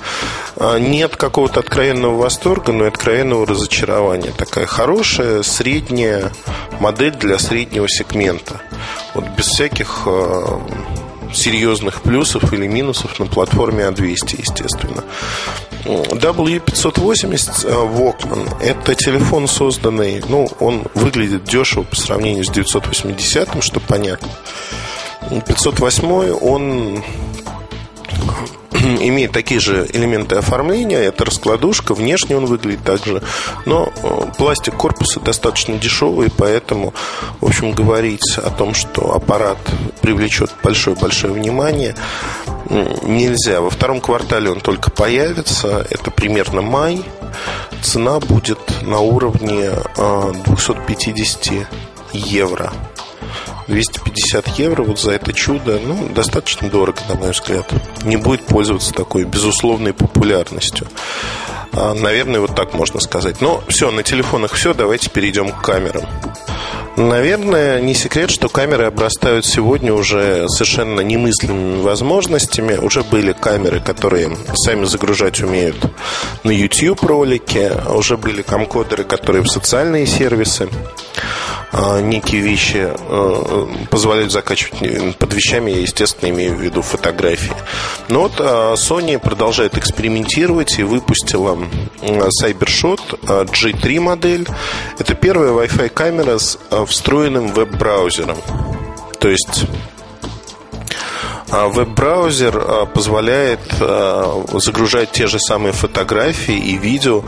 А, 0.56 0.78
нет 0.78 1.16
какого-то 1.16 1.60
откровенного 1.60 2.16
восторга, 2.16 2.72
но 2.72 2.84
и 2.84 2.88
откровенного 2.88 3.46
разочарования. 3.46 4.32
Такая 4.36 4.66
хорошая, 4.66 5.42
средняя 5.42 6.30
модель 6.78 7.14
для 7.14 7.38
среднего 7.38 7.88
сегмента. 7.88 8.60
Вот 9.14 9.24
без 9.36 9.46
всяких 9.46 10.02
а, 10.06 10.60
серьезных 11.32 12.02
плюсов 12.02 12.52
или 12.52 12.66
минусов 12.66 13.18
на 13.18 13.26
платформе 13.26 13.84
А200, 13.84 14.40
естественно. 14.40 15.02
W580 15.84 17.64
Walkman– 17.94 18.48
это 18.62 18.94
телефон, 18.94 19.46
созданный, 19.48 20.22
ну, 20.28 20.48
он 20.58 20.84
выглядит 20.94 21.44
дешево 21.44 21.82
по 21.82 21.96
сравнению 21.96 22.44
с 22.44 22.50
980, 22.50 23.62
что 23.62 23.80
понятно. 23.80 24.28
508 25.30 26.32
он 26.40 27.02
имеет 29.00 29.32
такие 29.32 29.60
же 29.60 29.86
элементы 29.92 30.36
оформления. 30.36 30.98
Это 30.98 31.24
раскладушка, 31.24 31.94
внешне 31.94 32.36
он 32.36 32.46
выглядит 32.46 32.82
так 32.84 33.04
же. 33.04 33.22
Но 33.66 33.90
э, 34.02 34.26
пластик 34.36 34.74
корпуса 34.74 35.20
достаточно 35.20 35.76
дешевый, 35.78 36.30
поэтому, 36.36 36.92
в 37.40 37.46
общем, 37.46 37.72
говорить 37.72 38.36
о 38.36 38.50
том, 38.50 38.74
что 38.74 39.14
аппарат 39.14 39.58
привлечет 40.00 40.50
большое-большое 40.62 41.32
внимание, 41.32 41.94
нельзя. 43.02 43.60
Во 43.60 43.70
втором 43.70 44.00
квартале 44.00 44.50
он 44.50 44.60
только 44.60 44.90
появится. 44.90 45.86
Это 45.90 46.10
примерно 46.10 46.62
май. 46.62 47.02
Цена 47.82 48.20
будет 48.20 48.58
на 48.82 49.00
уровне 49.00 49.70
250 50.44 51.52
э, 51.52 51.66
евро. 52.12 52.72
250 53.68 54.46
евро 54.58 54.82
вот 54.82 55.00
за 55.00 55.12
это 55.12 55.32
чудо, 55.32 55.80
ну, 55.84 56.08
достаточно 56.08 56.68
дорого, 56.68 57.00
на 57.08 57.14
мой 57.14 57.30
взгляд. 57.30 57.70
Не 58.04 58.16
будет 58.16 58.42
пользоваться 58.42 58.92
такой 58.92 59.24
безусловной 59.24 59.92
популярностью. 59.92 60.86
А, 61.72 61.94
наверное, 61.94 62.40
вот 62.40 62.54
так 62.54 62.74
можно 62.74 63.00
сказать. 63.00 63.40
Но 63.40 63.62
все, 63.68 63.90
на 63.90 64.02
телефонах 64.02 64.52
все, 64.52 64.74
давайте 64.74 65.10
перейдем 65.10 65.50
к 65.50 65.62
камерам. 65.62 66.04
Наверное, 66.96 67.80
не 67.80 67.92
секрет, 67.92 68.30
что 68.30 68.48
камеры 68.48 68.84
обрастают 68.84 69.44
сегодня 69.44 69.92
уже 69.92 70.48
совершенно 70.48 71.00
немыслимыми 71.00 71.82
возможностями. 71.82 72.76
Уже 72.76 73.02
были 73.02 73.32
камеры, 73.32 73.80
которые 73.80 74.30
сами 74.54 74.84
загружать 74.84 75.40
умеют 75.40 75.76
на 76.44 76.52
YouTube 76.52 77.02
ролики. 77.02 77.72
Уже 77.88 78.16
были 78.16 78.42
камкодеры, 78.42 79.02
которые 79.02 79.42
в 79.42 79.48
социальные 79.48 80.06
сервисы 80.06 80.68
некие 82.00 82.40
вещи 82.40 82.88
а, 82.88 83.68
позволяют 83.90 84.30
закачивать 84.32 85.16
под 85.16 85.34
вещами, 85.34 85.72
я, 85.72 85.80
естественно, 85.80 86.30
имею 86.30 86.56
в 86.56 86.60
виду 86.60 86.82
фотографии. 86.82 87.52
Но 88.08 88.22
вот 88.22 88.34
а, 88.38 88.74
Sony 88.74 89.18
продолжает 89.18 89.76
экспериментировать 89.76 90.78
и 90.78 90.84
выпустила 90.84 91.58
CyberShot 92.00 93.20
G3 93.22 94.00
модель. 94.00 94.46
Это 94.98 95.14
первая 95.14 95.50
Wi-Fi 95.50 95.88
камера 95.88 96.38
с 96.38 96.58
встроенным 96.86 97.48
веб-браузером. 97.48 98.38
То 99.18 99.28
есть 99.28 99.64
Веб-браузер 101.48 102.86
позволяет 102.92 103.60
загружать 104.54 105.12
те 105.12 105.28
же 105.28 105.38
самые 105.38 105.72
фотографии 105.72 106.56
и 106.56 106.76
видео 106.76 107.22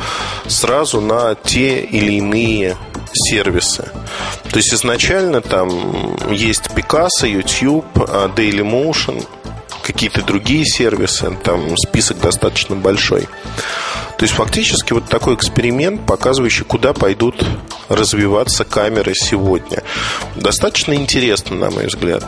сразу 0.48 1.00
на 1.00 1.34
те 1.36 1.80
или 1.80 2.14
иные 2.14 2.76
сервисы. 3.12 3.90
То 4.50 4.56
есть 4.56 4.72
изначально 4.74 5.40
там 5.40 6.32
есть 6.32 6.68
Picasso, 6.74 7.28
YouTube, 7.28 7.86
Dailymotion, 7.96 9.24
какие-то 9.82 10.22
другие 10.22 10.64
сервисы, 10.64 11.36
там 11.44 11.76
список 11.76 12.20
достаточно 12.20 12.74
большой. 12.74 13.28
То 14.18 14.22
есть 14.24 14.34
фактически 14.34 14.94
вот 14.94 15.04
такой 15.06 15.34
эксперимент, 15.34 16.06
показывающий, 16.06 16.64
куда 16.64 16.92
пойдут 16.92 17.44
развиваться 17.88 18.64
камеры 18.64 19.14
сегодня. 19.14 19.82
Достаточно 20.34 20.94
интересно, 20.94 21.56
на 21.56 21.70
мой 21.70 21.86
взгляд. 21.86 22.24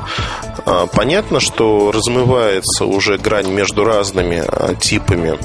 А, 0.67 0.87
понятно, 0.87 1.41
что 1.41 1.91
размывается 1.91 2.85
уже 2.85 3.17
грань 3.17 3.51
между 3.51 3.85
разными 3.85 4.45
а, 4.47 4.75
типами 4.75 5.39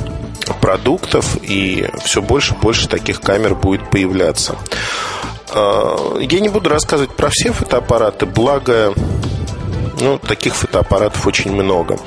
продуктов, 0.62 1.38
и 1.42 1.90
все 2.04 2.22
больше 2.22 2.54
и 2.54 2.58
больше 2.58 2.88
таких 2.88 3.22
камер 3.22 3.56
будет 3.56 3.90
появляться. 3.90 4.56
А, 5.50 6.18
я 6.20 6.40
не 6.40 6.50
буду 6.50 6.70
рассказывать 6.70 7.16
про 7.16 7.30
все 7.30 7.52
фотоаппараты, 7.52 8.26
благо 8.26 8.94
ну, 10.00 10.18
таких 10.18 10.56
фотоаппаратов 10.56 11.26
очень 11.28 11.52
много. 11.52 11.98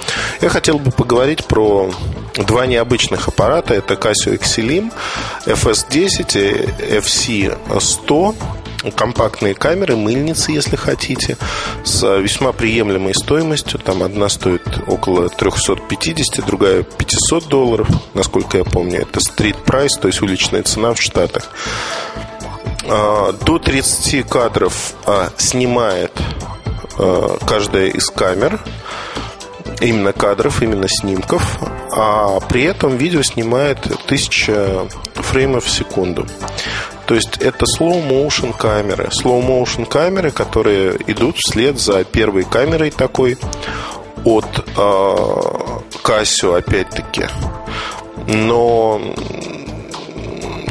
Я 0.41 0.49
хотел 0.49 0.79
бы 0.79 0.91
поговорить 0.91 1.45
про 1.47 1.91
два 2.37 2.67
необычных 2.67 3.29
аппарата. 3.29 3.75
Это 3.75 3.95
Casio 3.95 4.39
Exelim 4.39 4.93
FS10 5.47 6.39
и 6.39 6.99
FC100 6.99 8.35
компактные 8.95 9.55
камеры, 9.55 9.97
мыльницы, 9.97 10.53
если 10.53 10.77
хотите, 10.77 11.37
с 11.85 12.03
весьма 12.19 12.53
приемлемой 12.53 13.15
стоимостью. 13.15 13.81
Там 13.81 14.03
одна 14.03 14.29
стоит 14.29 14.63
около 14.87 15.29
350, 15.29 16.45
другая 16.47 16.83
500 16.83 17.49
долларов, 17.49 17.89
насколько 18.15 18.59
я 18.59 18.65
помню. 18.65 19.01
Это 19.01 19.21
стрит 19.21 19.57
прайс, 19.57 19.97
то 19.97 20.09
есть 20.09 20.23
уличная 20.23 20.63
цена 20.63 20.95
в 20.95 21.01
Штатах. 21.01 21.51
А, 22.89 23.33
до 23.33 23.59
30 23.59 24.29
кадров 24.29 24.95
а, 25.07 25.31
снимает 25.37 26.13
а, 26.99 27.39
каждая 27.47 27.89
из 27.89 28.11
камер 28.11 28.61
именно 29.81 30.13
кадров, 30.13 30.63
именно 30.63 30.89
снимков. 30.89 31.59
а 31.91 32.41
при 32.41 32.63
этом 32.63 32.97
видео 32.97 33.23
снимает 33.23 33.79
1000 33.87 34.89
фреймов 35.15 35.65
в 35.65 35.71
секунду. 35.71 36.27
То 37.07 37.15
есть 37.15 37.39
это 37.39 37.65
slow 37.79 38.07
motion 38.09 38.55
камеры. 38.57 39.09
Slow 39.11 39.41
motion 39.47 39.87
камеры, 39.87 40.31
которые 40.31 40.99
идут 41.07 41.37
вслед 41.39 41.79
за 41.79 42.05
первой 42.05 42.45
камерой 42.45 42.91
такой 42.91 43.39
от 44.25 44.47
э, 44.77 44.81
Casio 46.03 46.57
опять-таки. 46.57 47.27
Но 48.27 49.01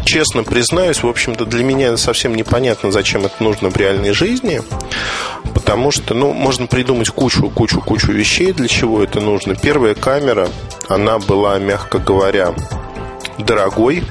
честно 0.04 0.44
признаюсь, 0.44 1.04
в 1.04 1.08
общем-то, 1.08 1.46
для 1.46 1.64
меня 1.64 1.96
совсем 1.98 2.36
непонятно, 2.36 2.92
зачем 2.92 3.26
это 3.26 3.42
нужно 3.44 3.70
в 3.70 3.78
реальной 3.78 4.12
жизни. 4.12 4.62
Потому 5.54 5.92
что, 5.92 6.14
ну, 6.14 6.34
можно 6.34 6.68
придумать 6.68 7.10
кучу, 7.10 7.50
кучу, 7.50 7.82
кучу 7.82 8.12
вещей, 8.12 8.52
для 8.52 8.68
чего 8.68 9.04
это 9.04 9.22
нужно. 9.22 9.56
Первая 9.56 9.96
камера, 9.96 10.50
она 10.90 11.18
была, 11.18 11.60
мягко 11.60 11.98
говоря, 11.98 12.54
дорогой. 13.38 14.04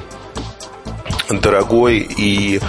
Дорогой 1.29 2.07
и 2.17 2.59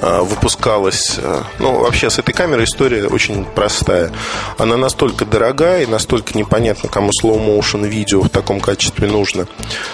выпускалась... 0.00 1.18
Э, 1.18 1.42
ну, 1.58 1.80
вообще 1.80 2.08
с 2.08 2.18
этой 2.18 2.32
камерой 2.32 2.64
история 2.64 3.06
очень 3.06 3.44
простая. 3.44 4.12
Она 4.56 4.76
настолько 4.76 5.24
дорогая 5.24 5.82
и 5.82 5.86
настолько 5.86 6.36
непонятно, 6.38 6.88
кому 6.88 7.10
slow 7.10 7.38
motion 7.38 7.86
видео 7.86 8.22
в 8.22 8.28
таком 8.28 8.60
качестве 8.60 9.08
нужно, 9.08 9.48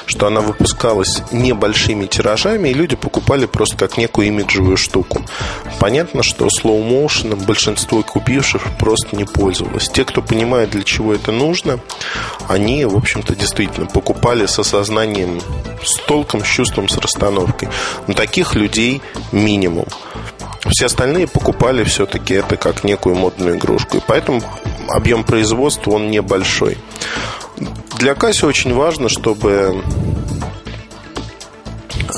что 0.07 0.27
она 0.27 0.41
выпускалась 0.41 1.23
небольшими 1.33 2.07
тиражами, 2.07 2.69
и 2.69 2.75
люди 2.75 2.97
покупали 2.97 3.47
просто 3.47 3.77
как 3.77 3.97
некую 3.97 4.29
имиджевую 4.29 4.77
штуку. 4.77 5.25
Понятно, 5.81 6.23
что 6.23 6.47
slow 6.47 6.87
motion 6.87 7.35
большинство 7.45 8.03
купивших 8.03 8.77
просто 8.79 9.17
не 9.17 9.25
пользовалось. 9.25 9.89
Те, 9.89 10.05
кто 10.05 10.21
понимает, 10.21 10.71
для 10.71 10.83
чего 10.83 11.15
это 11.15 11.33
нужно, 11.33 11.81
они, 12.49 12.85
в 12.85 12.97
общем-то, 12.97 13.35
действительно 13.35 13.87
покупали 13.87 14.47
с 14.47 14.59
осознанием, 14.59 15.41
с 15.83 15.97
толком, 16.07 16.45
с 16.45 16.49
чувством, 16.49 16.89
с 16.89 16.97
расстановкой. 16.99 17.69
Но 18.07 18.15
таких 18.15 18.55
людей 18.55 19.01
минимум. 19.33 19.87
Все 20.71 20.87
остальные 20.87 21.27
покупали 21.29 21.85
все-таки 21.85 22.35
это 22.35 22.57
как 22.57 22.85
некую 22.85 23.17
модную 23.17 23.57
игрушку. 23.59 23.99
И 23.99 24.01
поэтому 24.07 24.43
объем 24.89 25.25
производства 25.25 25.93
он 25.93 26.11
небольшой. 26.11 26.79
Для 27.99 28.15
Касси 28.15 28.45
очень 28.45 28.75
важно, 28.75 29.09
чтобы 29.09 29.83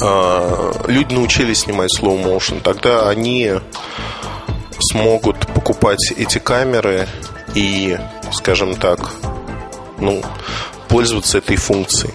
э, 0.00 0.72
люди 0.86 1.14
научились 1.14 1.60
снимать 1.60 1.90
slow 1.98 2.22
motion. 2.22 2.60
Тогда 2.60 3.08
они 3.08 3.52
смогут 4.78 5.46
покупать 5.48 6.12
эти 6.16 6.38
камеры 6.38 7.08
и, 7.54 7.98
скажем 8.32 8.76
так, 8.76 9.10
ну, 9.98 10.22
пользоваться 10.88 11.38
этой 11.38 11.56
функцией. 11.56 12.14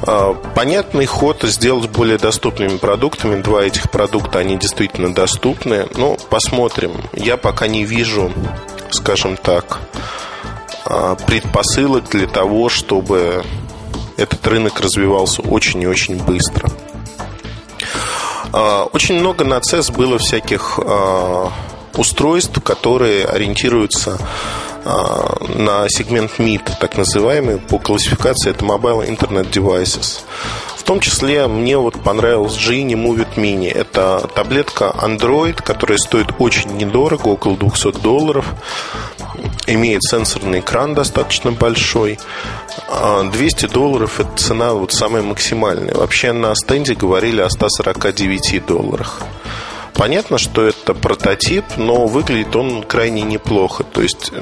А, 0.00 0.34
понятный 0.54 1.06
ход 1.06 1.42
сделать 1.42 1.90
более 1.90 2.18
доступными 2.18 2.76
продуктами. 2.76 3.40
Два 3.40 3.62
этих 3.62 3.90
продукта, 3.90 4.38
они 4.38 4.56
действительно 4.56 5.14
доступны. 5.14 5.86
Ну, 5.94 6.16
посмотрим. 6.30 6.92
Я 7.12 7.36
пока 7.36 7.66
не 7.66 7.84
вижу, 7.84 8.32
скажем 8.90 9.36
так, 9.36 9.80
а, 10.84 11.14
предпосылок 11.14 12.08
для 12.10 12.26
того, 12.26 12.68
чтобы 12.68 13.44
этот 14.16 14.46
рынок 14.46 14.80
развивался 14.80 15.42
очень 15.42 15.82
и 15.82 15.86
очень 15.86 16.16
быстро. 16.22 16.70
А, 18.52 18.84
очень 18.92 19.20
много 19.20 19.44
на 19.44 19.58
CES 19.58 19.92
было 19.92 20.18
всяких 20.18 20.78
устройств, 21.94 22.62
которые 22.62 23.26
ориентируются 23.26 24.18
на 24.84 25.88
сегмент 25.88 26.32
MIT, 26.38 26.72
так 26.80 26.96
называемый, 26.96 27.58
по 27.58 27.78
классификации 27.78 28.50
это 28.50 28.64
Mobile 28.64 29.08
Internet 29.08 29.50
Devices. 29.50 30.22
В 30.82 30.84
том 30.84 30.98
числе 30.98 31.46
мне 31.46 31.78
вот 31.78 32.02
понравилась 32.02 32.54
Genie 32.54 32.94
Movie 32.94 33.28
Mini. 33.36 33.72
Это 33.72 34.28
таблетка 34.34 34.92
Android, 35.00 35.62
которая 35.62 35.96
стоит 35.96 36.34
очень 36.40 36.76
недорого, 36.76 37.28
около 37.28 37.56
200 37.56 38.00
долларов. 38.00 38.44
Имеет 39.68 40.02
сенсорный 40.02 40.58
экран 40.58 40.94
достаточно 40.94 41.52
большой. 41.52 42.18
200 43.30 43.64
а, 43.64 43.68
долларов 43.68 44.18
это 44.18 44.36
цена 44.36 44.72
вот 44.72 44.92
самая 44.92 45.22
максимальная. 45.22 45.94
Вообще 45.94 46.32
на 46.32 46.52
стенде 46.56 46.94
говорили 46.94 47.40
о 47.40 47.48
149 47.48 48.66
долларах. 48.66 49.22
Понятно, 49.94 50.38
что 50.38 50.62
это 50.66 50.94
прототип, 50.94 51.64
но 51.76 52.06
выглядит 52.06 52.56
он 52.56 52.82
крайне 52.82 53.22
неплохо. 53.22 53.84
То 53.84 54.02
есть 54.02 54.32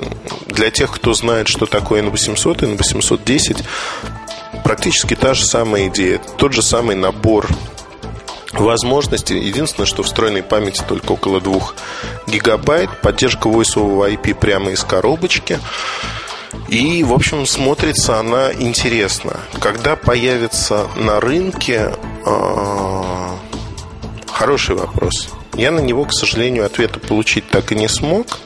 для 0.46 0.70
тех, 0.70 0.92
кто 0.92 1.12
знает, 1.12 1.48
что 1.48 1.66
такое 1.66 2.02
N800 2.02 2.64
и 2.64 2.76
N810, 2.76 3.64
практически 4.64 5.16
та 5.16 5.34
же 5.34 5.44
самая 5.44 5.88
идея, 5.88 6.20
тот 6.38 6.52
же 6.52 6.62
самый 6.62 6.96
набор 6.96 7.48
возможностей. 8.52 9.38
Единственное, 9.38 9.86
что 9.86 10.02
встроенной 10.02 10.42
памяти 10.42 10.82
только 10.86 11.12
около 11.12 11.40
2 11.40 11.60
гигабайт, 12.26 12.90
поддержка 13.00 13.48
Voice 13.48 13.76
over 13.76 14.12
IP 14.12 14.34
прямо 14.34 14.70
из 14.70 14.84
коробочки. 14.84 15.58
И, 16.68 17.02
в 17.04 17.12
общем, 17.12 17.46
смотрится 17.46 18.18
она 18.18 18.52
интересно. 18.52 19.36
Когда 19.60 19.96
появится 19.96 20.86
на 20.96 21.20
рынке, 21.20 21.94
а, 22.24 23.36
хороший 24.32 24.74
вопрос. 24.74 25.30
Я 25.54 25.70
на 25.70 25.80
него, 25.80 26.04
к 26.04 26.12
сожалению, 26.12 26.64
ответа 26.64 27.00
получить 27.00 27.48
так 27.48 27.72
и 27.72 27.74
не 27.74 27.88
смог. 27.88 28.38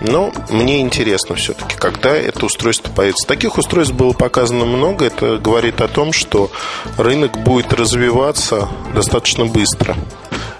Но 0.00 0.32
мне 0.50 0.80
интересно 0.80 1.36
все-таки, 1.36 1.76
когда 1.76 2.10
это 2.10 2.46
устройство 2.46 2.90
появится. 2.90 3.26
Таких 3.26 3.58
устройств 3.58 3.94
было 3.94 4.12
показано 4.12 4.64
много. 4.64 5.04
Это 5.04 5.38
говорит 5.38 5.80
о 5.80 5.88
том, 5.88 6.12
что 6.12 6.50
рынок 6.98 7.38
будет 7.38 7.72
развиваться 7.72 8.68
достаточно 8.94 9.46
быстро. 9.46 9.96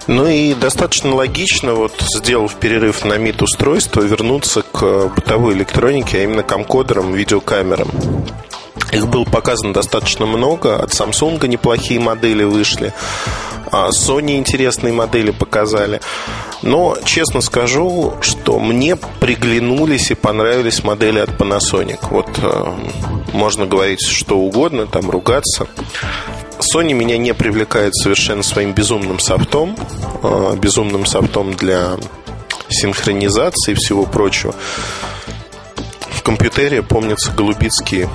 Ну 0.07 0.27
и 0.27 0.53
достаточно 0.53 1.15
логично, 1.15 1.73
вот 1.75 1.93
сделав 2.15 2.55
перерыв 2.55 3.05
на 3.05 3.17
МИД 3.17 3.41
устройство, 3.41 4.01
вернуться 4.01 4.61
к 4.61 5.07
бытовой 5.15 5.53
электронике, 5.53 6.19
а 6.19 6.23
именно 6.23 6.43
камкодерам, 6.43 7.13
видеокамерам. 7.13 7.89
Их 8.93 9.07
было 9.07 9.23
показано 9.23 9.73
достаточно 9.73 10.25
много. 10.25 10.75
От 10.75 10.91
Samsung 10.91 11.45
неплохие 11.47 11.99
модели 11.99 12.43
вышли. 12.43 12.93
А 13.71 13.89
Sony 13.89 14.37
интересные 14.37 14.93
модели 14.93 15.31
показали. 15.31 15.99
Но, 16.61 16.95
честно 17.03 17.41
скажу, 17.41 18.13
что 18.21 18.59
мне 18.59 18.95
приглянулись 18.95 20.11
и 20.11 20.15
понравились 20.15 20.83
модели 20.83 21.19
от 21.19 21.29
Panasonic. 21.29 21.99
Вот 22.11 22.29
э, 22.37 22.65
можно 23.33 23.65
говорить 23.65 24.01
что 24.05 24.37
угодно, 24.37 24.85
там 24.85 25.09
ругаться. 25.09 25.67
Sony 26.59 26.93
меня 26.93 27.17
не 27.17 27.33
привлекает 27.33 27.95
совершенно 27.95 28.43
своим 28.43 28.73
безумным 28.73 29.19
софтом. 29.19 29.75
Э, 30.21 30.55
безумным 30.55 31.05
софтом 31.05 31.53
для 31.53 31.97
синхронизации 32.69 33.71
и 33.71 33.75
всего 33.75 34.05
прочего. 34.05 34.53
В 36.11 36.21
компьютере, 36.21 36.83
помнится, 36.83 37.31
Голубицкий 37.31 38.07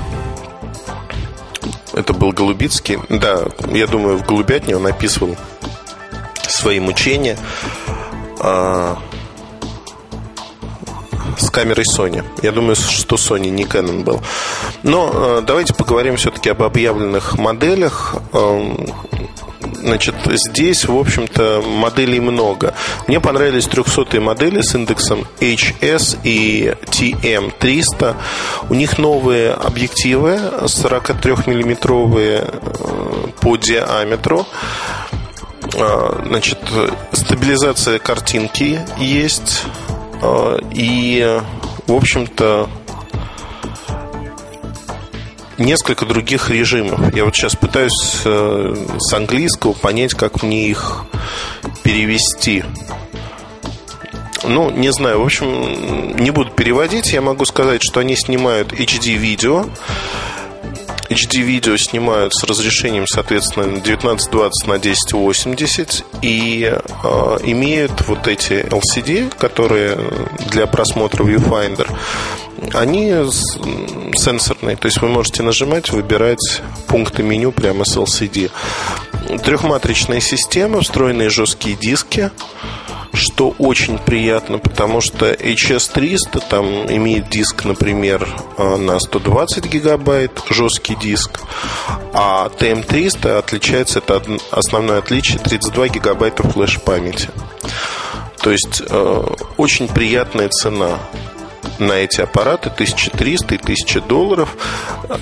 это 1.98 2.12
был 2.12 2.30
Голубицкий. 2.30 2.98
Да, 3.08 3.42
я 3.72 3.86
думаю, 3.88 4.18
в 4.18 4.24
Голубятне 4.24 4.76
он 4.76 4.86
описывал 4.86 5.36
свои 6.42 6.78
мучения 6.78 7.36
а, 8.38 8.98
с 11.36 11.50
камерой 11.50 11.84
Sony. 11.84 12.24
Я 12.40 12.52
думаю, 12.52 12.76
что 12.76 13.16
Sony, 13.16 13.50
не 13.50 13.64
Canon 13.64 14.04
был. 14.04 14.20
Но 14.84 15.10
а, 15.12 15.40
давайте 15.42 15.74
поговорим 15.74 16.16
все-таки 16.16 16.48
об 16.50 16.62
объявленных 16.62 17.36
моделях. 17.36 18.14
Значит, 19.80 20.14
здесь, 20.26 20.86
в 20.86 20.96
общем-то, 20.96 21.62
моделей 21.62 22.20
много. 22.20 22.74
Мне 23.06 23.20
понравились 23.20 23.66
300 23.66 24.20
модели 24.20 24.60
с 24.60 24.74
индексом 24.74 25.26
HS 25.40 26.18
и 26.24 26.74
TM300. 26.86 28.16
У 28.70 28.74
них 28.74 28.98
новые 28.98 29.52
объективы 29.52 30.40
43-миллиметровые 30.62 32.44
э, 32.44 33.28
по 33.40 33.56
диаметру. 33.56 34.46
Э, 35.74 36.22
значит, 36.26 36.58
стабилизация 37.12 37.98
картинки 37.98 38.80
есть. 38.98 39.62
Э, 40.22 40.58
и, 40.72 41.40
в 41.86 41.94
общем-то, 41.94 42.68
несколько 45.58 46.06
других 46.06 46.50
режимов. 46.50 47.14
Я 47.14 47.24
вот 47.24 47.34
сейчас 47.34 47.54
пытаюсь 47.54 48.22
э, 48.24 48.74
с 48.98 49.12
английского 49.12 49.72
понять, 49.72 50.14
как 50.14 50.42
мне 50.42 50.68
их 50.68 51.04
перевести. 51.82 52.64
Ну, 54.44 54.70
не 54.70 54.92
знаю, 54.92 55.20
в 55.20 55.24
общем, 55.24 56.16
не 56.16 56.30
буду 56.30 56.50
переводить. 56.50 57.12
Я 57.12 57.20
могу 57.20 57.44
сказать, 57.44 57.82
что 57.82 58.00
они 58.00 58.16
снимают 58.16 58.72
HD-видео. 58.72 59.66
HD-видео 61.08 61.76
снимают 61.76 62.34
с 62.34 62.44
разрешением, 62.44 63.06
соответственно, 63.06 63.64
1920 63.66 64.66
на 64.66 64.74
1080 64.74 66.04
и 66.22 66.70
э, 66.70 67.36
имеют 67.44 68.06
вот 68.06 68.28
эти 68.28 68.64
LCD, 68.64 69.32
которые 69.38 69.98
для 70.50 70.66
просмотра 70.66 71.24
Viewfinder. 71.24 71.90
Они 72.74 73.14
сенсорные, 74.14 74.76
то 74.76 74.86
есть 74.86 75.00
вы 75.00 75.08
можете 75.08 75.42
нажимать, 75.42 75.90
выбирать 75.90 76.62
пункты 76.88 77.22
меню 77.22 77.52
прямо 77.52 77.84
с 77.84 77.96
LCD. 77.96 78.50
Трехматричная 79.44 80.20
система, 80.20 80.80
встроенные 80.80 81.30
жесткие 81.30 81.76
диски, 81.76 82.30
что 83.12 83.54
очень 83.58 83.98
приятно, 83.98 84.58
потому 84.58 85.00
что 85.00 85.32
HS300 85.32 86.42
там 86.48 86.66
имеет 86.86 87.28
диск, 87.28 87.64
например, 87.64 88.28
э, 88.56 88.76
на 88.76 88.98
120 88.98 89.66
гигабайт, 89.66 90.42
жесткий 90.50 90.94
диск, 90.94 91.40
а 92.12 92.50
TM300 92.58 93.38
отличается, 93.38 93.98
это 93.98 94.22
основное 94.50 94.98
отличие, 94.98 95.38
32 95.38 95.88
гигабайта 95.88 96.42
флеш-памяти. 96.42 97.28
То 98.40 98.50
есть 98.50 98.82
э, 98.88 99.24
очень 99.56 99.88
приятная 99.88 100.48
цена 100.48 100.98
на 101.78 101.92
эти 101.92 102.20
аппараты 102.20 102.70
1300 102.70 103.54
и 103.54 103.58
1000 103.58 104.00
долларов. 104.02 104.56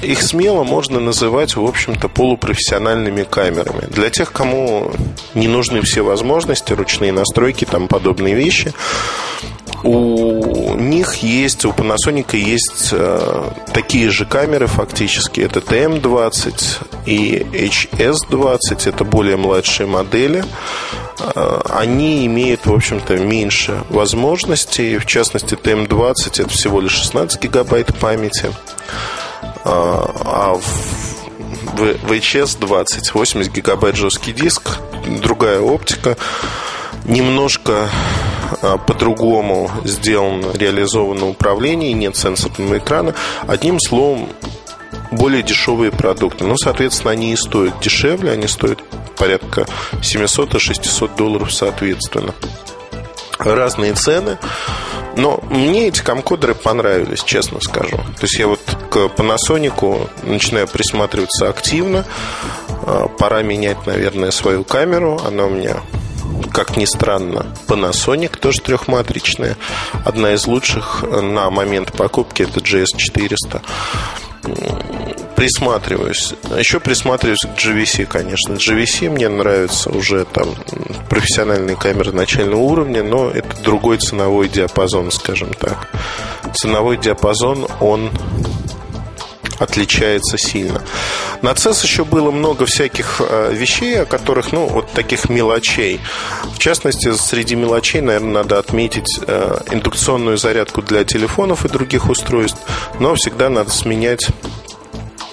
Их 0.03 0.23
смело 0.23 0.65
можно 0.65 1.01
называть, 1.01 1.57
в 1.57 1.65
общем-то, 1.65 2.09
полупрофессиональными 2.09 3.25
камерами. 3.25 3.87
Для 3.89 4.11
тех, 4.11 4.33
кому 4.33 4.93
не 5.35 5.49
нужны 5.49 5.83
все 5.83 6.03
возможности, 6.03 6.73
ручные 6.73 7.13
настройки, 7.13 7.65
там 7.65 7.89
подобные 7.89 8.35
вещи, 8.35 8.73
у 9.83 10.75
них 10.75 11.17
есть, 11.17 11.65
у 11.65 11.71
Panasonic 11.71 12.37
есть 12.37 12.89
э, 12.93 13.51
такие 13.73 14.11
же 14.11 14.25
камеры 14.25 14.67
фактически. 14.67 15.41
Это 15.41 15.61
TM20 15.61 17.07
и 17.07 17.47
HS20. 17.53 18.89
Это 18.89 19.05
более 19.05 19.37
младшие 19.37 19.87
модели. 19.87 20.45
Э, 21.19 21.61
они 21.71 22.27
имеют, 22.27 22.67
в 22.67 22.73
общем-то, 22.73 23.17
меньше 23.17 23.83
возможностей. 23.89 24.99
В 24.99 25.07
частности, 25.07 25.55
TM20 25.55 26.43
это 26.43 26.49
всего 26.49 26.81
лишь 26.81 26.93
16 26.93 27.43
гигабайт 27.43 27.95
памяти. 27.99 28.53
А, 29.65 30.11
а 30.25 30.55
в 30.55 31.07
VHS 31.77 32.59
20 32.61 33.15
80 33.15 33.53
гигабайт 33.53 33.97
жесткий 33.97 34.33
диск, 34.33 34.79
другая 35.23 35.61
оптика, 35.61 36.17
немножко 37.05 37.89
а, 38.63 38.79
по-другому 38.79 39.71
сделано, 39.85 40.53
реализовано 40.55 41.29
управление, 41.29 41.93
нет 41.93 42.17
сенсорного 42.17 42.79
экрана. 42.79 43.15
Одним 43.47 43.81
словом, 43.81 44.29
более 45.11 45.43
дешевые 45.43 45.91
продукты. 45.91 46.45
Ну, 46.45 46.57
соответственно, 46.57 47.13
они 47.13 47.33
и 47.33 47.37
стоят 47.37 47.81
дешевле, 47.81 48.33
они 48.33 48.49
стоят 48.49 48.83
порядка 49.17 49.67
700 50.03 50.55
и 50.55 50.59
600 50.59 51.17
долларов 51.17 51.53
соответственно. 51.53 52.35
Разные 53.39 53.95
цены. 53.95 54.39
Но 55.17 55.43
мне 55.51 55.89
эти 55.89 56.03
камкодеры 56.03 56.55
понравились, 56.55 57.23
честно 57.23 57.59
скажу. 57.61 57.97
То 57.97 58.23
есть 58.23 58.39
я 58.39 58.47
вот 58.47 58.61
к 58.91 58.97
Panasonic 59.17 60.09
начинаю 60.25 60.69
присматриваться 60.69 61.49
активно. 61.49 62.05
А, 62.83 63.09
пора 63.09 63.43
менять, 63.43 63.87
наверное, 63.87 64.31
свою 64.31 64.63
камеру. 64.63 65.21
Она 65.27 65.45
у 65.45 65.51
меня 65.51 65.77
как 66.53 66.77
ни 66.77 66.87
странно, 66.87 67.47
Panasonic, 67.67 68.39
тоже 68.39 68.61
трехматричная. 68.61 69.57
Одна 70.05 70.33
из 70.33 70.47
лучших 70.47 71.03
на 71.03 71.51
момент 71.51 71.93
покупки 71.93 72.43
это 72.43 72.61
GS400 72.61 73.63
присматриваюсь. 75.37 76.35
Еще 76.59 76.81
присматриваюсь 76.81 77.41
к 77.41 77.59
GVC, 77.59 78.07
конечно. 78.07 78.55
GVC 78.55 79.11
мне 79.11 79.29
нравится 79.29 79.91
уже 79.91 80.25
там 80.25 80.55
профессиональные 81.09 81.77
камеры 81.77 82.13
начального 82.13 82.61
уровня, 82.61 83.03
но 83.03 83.31
это 83.31 83.55
другой 83.63 83.99
ценовой 83.99 84.49
диапазон, 84.49 85.11
скажем 85.11 85.53
так. 85.53 85.89
Ценовой 86.55 86.97
диапазон, 86.97 87.67
он 87.81 88.11
отличается 89.59 90.39
сильно. 90.39 90.83
На 91.43 91.51
CES 91.51 91.83
еще 91.83 92.05
было 92.05 92.31
много 92.31 92.67
всяких 92.67 93.21
э, 93.21 93.53
вещей, 93.55 94.03
о 94.03 94.05
которых, 94.05 94.53
ну, 94.53 94.67
вот 94.67 94.91
таких 94.93 95.29
мелочей. 95.29 96.01
В 96.55 96.59
частности, 96.59 97.13
среди 97.15 97.57
мелочей, 97.57 98.01
наверное, 98.01 98.43
надо 98.43 98.59
отметить 98.59 99.21
э, 99.27 99.59
индукционную 99.71 100.39
зарядку 100.39 100.83
для 100.83 101.05
телефонов 101.05 101.65
и 101.65 101.69
других 101.69 102.09
устройств, 102.09 102.59
но 102.99 103.15
всегда 103.15 103.49
надо 103.49 103.71
сменять 103.71 104.29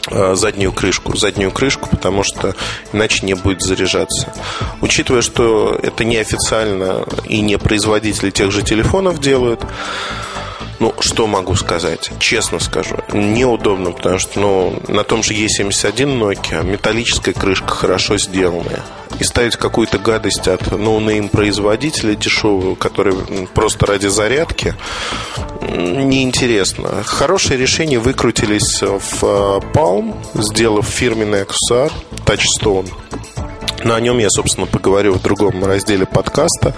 заднюю 0.09 0.71
крышку, 0.71 1.15
заднюю 1.15 1.51
крышку, 1.51 1.89
потому 1.89 2.23
что 2.23 2.55
иначе 2.91 3.25
не 3.25 3.33
будет 3.33 3.61
заряжаться. 3.61 4.33
Учитывая, 4.81 5.21
что 5.21 5.79
это 5.81 6.03
неофициально 6.03 7.05
и 7.25 7.41
не 7.41 7.57
производители 7.57 8.29
тех 8.29 8.51
же 8.51 8.63
телефонов 8.63 9.19
делают, 9.19 9.65
ну, 10.79 10.93
что 10.99 11.27
могу 11.27 11.55
сказать? 11.55 12.11
Честно 12.19 12.59
скажу, 12.59 12.97
неудобно, 13.13 13.91
потому 13.91 14.19
что 14.19 14.39
ну, 14.39 14.81
на 14.87 15.03
том 15.03 15.23
же 15.23 15.33
E71 15.33 16.19
Nokia 16.19 16.63
металлическая 16.63 17.33
крышка 17.33 17.69
хорошо 17.69 18.17
сделанная. 18.17 18.81
И 19.19 19.23
ставить 19.23 19.57
какую-то 19.57 19.99
гадость 19.99 20.47
от 20.47 20.71
no-name 20.71 21.29
производителя 21.29 22.15
дешевую, 22.15 22.75
который 22.75 23.13
просто 23.53 23.85
ради 23.85 24.07
зарядки, 24.07 24.73
неинтересно. 25.61 27.03
Хорошее 27.03 27.59
решение 27.59 27.99
выкрутились 27.99 28.81
в 28.81 29.23
э, 29.23 29.59
Palm, 29.73 30.15
сделав 30.33 30.87
фирменный 30.87 31.43
аксессуар 31.43 31.91
Touchstone. 32.25 32.89
На 33.83 33.99
нем 33.99 34.17
я, 34.17 34.29
собственно, 34.29 34.65
поговорю 34.65 35.13
в 35.13 35.21
другом 35.21 35.63
разделе 35.63 36.05
подкаста. 36.05 36.73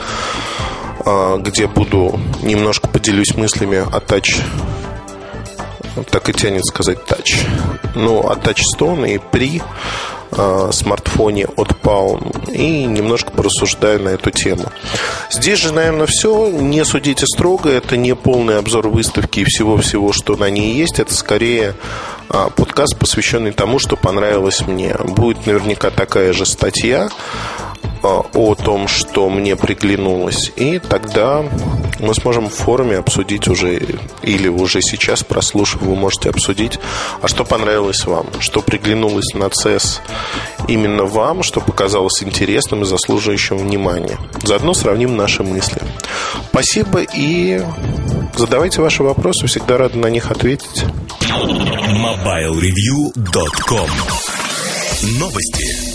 А, 1.06 1.38
где 1.38 1.68
буду 1.68 2.20
немножко 2.42 2.88
поделюсь 2.88 3.36
мыслями 3.36 3.78
о 3.78 4.00
тач 4.00 4.42
так 6.04 6.30
и 6.30 6.34
тянет 6.34 6.66
сказать 6.66 7.06
тач. 7.06 7.46
Ну, 7.96 8.20
о 8.20 8.36
Touchstone 8.36 9.16
и 9.16 9.18
при 9.18 9.62
э, 10.32 10.70
смартфоне 10.72 11.48
от 11.56 11.70
Palm 11.82 12.52
и 12.52 12.86
немножко 12.86 13.32
порассуждаю 13.32 14.02
на 14.02 14.10
эту 14.10 14.32
тему. 14.32 14.66
Здесь 15.32 15.60
же, 15.60 15.74
наверное, 15.74 16.08
все. 16.08 16.50
Не 16.50 16.84
судите 16.84 17.26
строго. 17.26 17.70
Это 17.70 17.96
не 17.96 18.14
полный 18.16 18.60
обзор 18.60 18.90
выставки 18.90 19.42
и 19.42 19.46
всего-всего, 19.46 20.12
что 20.12 20.36
на 20.36 20.50
ней 20.50 20.74
есть. 20.74 21.00
Это 21.00 21.14
скорее 21.14 21.76
подкаст, 22.28 22.98
посвященный 22.98 23.52
тому, 23.52 23.80
что 23.80 23.96
понравилось 23.96 24.62
мне. 24.68 24.96
Будет 24.96 25.46
наверняка 25.46 25.92
такая 25.92 26.34
же 26.34 26.46
статья 26.46 27.10
о 28.04 28.56
том, 28.56 28.88
что 28.88 29.30
мне 29.30 29.56
приглянулось. 29.56 30.52
И 30.56 30.80
тогда 30.80 31.44
мы 32.00 32.14
сможем 32.14 32.50
в 32.50 32.54
форуме 32.54 32.98
обсудить 32.98 33.48
уже, 33.48 33.82
или 34.22 34.48
уже 34.48 34.82
сейчас, 34.82 35.24
прослушав, 35.24 35.82
вы 35.82 35.96
можете 35.96 36.30
обсудить, 36.30 36.80
а 37.22 37.28
что 37.28 37.44
понравилось 37.46 38.06
вам, 38.06 38.28
что 38.40 38.62
приглянулось 38.62 39.34
на 39.34 39.46
CES 39.46 40.02
именно 40.68 41.06
вам, 41.06 41.44
что 41.44 41.62
показалось 41.62 42.24
интересным 42.24 42.84
и 42.84 42.86
заслуживающим 42.86 43.58
внимания. 43.58 44.18
Заодно 44.44 44.74
сравним 44.74 45.16
наши 45.16 45.44
мысли. 45.44 45.82
Спасибо 46.50 47.02
и 47.02 47.62
задавайте 48.36 48.82
ваши 48.82 49.04
вопросы, 49.04 49.48
всегда 49.48 49.78
рады 49.78 49.98
на 49.98 50.08
них 50.08 50.32
ответить. 50.32 50.84
MobileReview.com 51.22 53.90
Новости. 55.20 55.95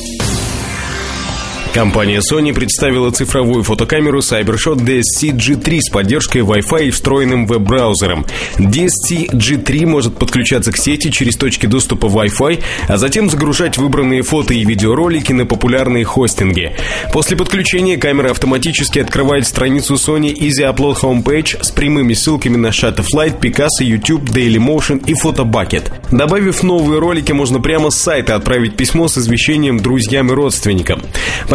Компания 1.74 2.18
Sony 2.18 2.52
представила 2.52 3.12
цифровую 3.12 3.62
фотокамеру 3.62 4.18
CyberShot 4.18 4.78
DSC 4.78 5.30
G3 5.30 5.78
с 5.80 5.88
поддержкой 5.88 6.42
Wi-Fi 6.42 6.88
и 6.88 6.90
встроенным 6.90 7.46
веб-браузером. 7.46 8.26
DSC 8.58 9.30
G3 9.30 9.86
может 9.86 10.16
подключаться 10.16 10.72
к 10.72 10.76
сети 10.76 11.12
через 11.12 11.36
точки 11.36 11.66
доступа 11.66 12.06
Wi-Fi, 12.06 12.60
а 12.88 12.96
затем 12.96 13.30
загружать 13.30 13.78
выбранные 13.78 14.22
фото 14.22 14.52
и 14.52 14.64
видеоролики 14.64 15.32
на 15.32 15.46
популярные 15.46 16.04
хостинги. 16.04 16.72
После 17.12 17.36
подключения 17.36 17.96
камера 17.96 18.32
автоматически 18.32 18.98
открывает 18.98 19.46
страницу 19.46 19.94
Sony 19.94 20.34
Easy 20.34 20.68
Upload 20.68 21.00
Homepage 21.00 21.62
с 21.62 21.70
прямыми 21.70 22.14
ссылками 22.14 22.56
на 22.56 22.68
Shutterflight, 22.68 23.38
Picasso, 23.40 23.82
YouTube, 23.82 24.24
Dailymotion 24.24 25.04
и 25.06 25.12
Photobucket. 25.12 25.92
Добавив 26.10 26.64
новые 26.64 26.98
ролики, 26.98 27.30
можно 27.30 27.60
прямо 27.60 27.90
с 27.90 27.96
сайта 27.96 28.34
отправить 28.34 28.76
письмо 28.76 29.06
с 29.06 29.18
извещением 29.18 29.78
друзьям 29.78 30.32
и 30.32 30.34
родственникам. 30.34 31.02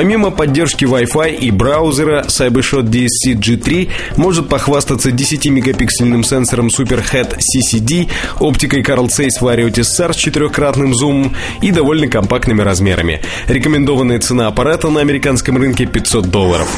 Помимо 0.05 0.29
поддержки 0.29 0.85
Wi-Fi 0.85 1.35
и 1.35 1.49
браузера, 1.49 2.25
CyberShot 2.27 2.83
DSC 2.83 3.33
G3 3.33 3.89
может 4.17 4.47
похвастаться 4.47 5.09
10-мегапиксельным 5.09 6.21
сенсором 6.21 6.67
Superhead 6.67 7.39
CCD, 7.39 8.07
оптикой 8.39 8.83
Carl 8.83 9.07
Zeiss 9.07 9.41
Vario 9.41 9.71
SR 9.71 10.13
с 10.13 10.15
четырехкратным 10.15 10.93
зумом 10.93 11.33
и 11.63 11.71
довольно 11.71 12.07
компактными 12.07 12.61
размерами. 12.61 13.21
Рекомендованная 13.47 14.19
цена 14.19 14.45
аппарата 14.45 14.89
на 14.89 15.01
американском 15.01 15.57
рынке 15.57 15.87
500 15.87 16.29
долларов. 16.29 16.69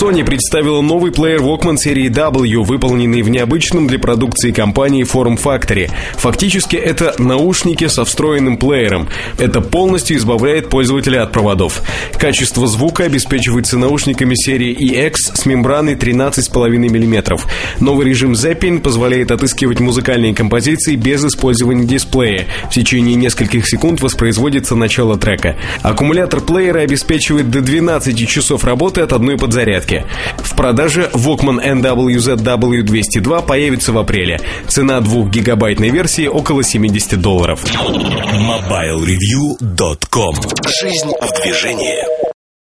Sony 0.00 0.24
представила 0.24 0.80
новый 0.80 1.12
плеер 1.12 1.42
Walkman 1.42 1.76
серии 1.76 2.08
W, 2.08 2.64
выполненный 2.64 3.20
в 3.20 3.28
необычном 3.28 3.86
для 3.86 3.98
продукции 3.98 4.50
компании 4.50 5.04
Form 5.04 5.38
Factory. 5.38 5.90
Фактически 6.14 6.76
это 6.76 7.14
наушники 7.18 7.86
со 7.86 8.06
встроенным 8.06 8.56
плеером. 8.56 9.10
Это 9.36 9.60
полностью 9.60 10.16
избавляет 10.16 10.70
пользователя 10.70 11.22
от 11.22 11.32
проводов. 11.32 11.82
Качество 12.18 12.66
звука 12.66 13.04
обеспечивается 13.04 13.76
наушниками 13.76 14.34
серии 14.34 14.74
EX 14.74 15.16
с 15.34 15.44
мембраной 15.44 15.96
13,5 15.96 16.78
мм. 16.78 17.38
Новый 17.80 18.06
режим 18.06 18.32
Zapping 18.32 18.80
позволяет 18.80 19.30
отыскивать 19.30 19.80
музыкальные 19.80 20.34
композиции 20.34 20.96
без 20.96 21.22
использования 21.26 21.84
дисплея. 21.84 22.46
В 22.70 22.74
течение 22.74 23.16
нескольких 23.16 23.68
секунд 23.68 24.00
воспроизводится 24.00 24.76
начало 24.76 25.18
трека. 25.18 25.58
Аккумулятор 25.82 26.40
плеера 26.40 26.78
обеспечивает 26.78 27.50
до 27.50 27.60
12 27.60 28.26
часов 28.26 28.64
работы 28.64 29.02
от 29.02 29.12
одной 29.12 29.36
подзарядки. 29.36 29.89
В 30.38 30.56
продаже 30.56 31.10
Walkman 31.12 31.62
NWZW202 31.62 33.46
появится 33.46 33.92
в 33.92 33.98
апреле. 33.98 34.40
Цена 34.68 35.00
2 35.00 35.28
гигабайтной 35.28 35.90
версии 35.90 36.26
около 36.26 36.62
70 36.62 37.20
долларов. 37.20 37.62
MobileReview.com 37.64 40.34
Жизнь 40.80 41.12
в 41.20 41.42
движении 41.42 42.29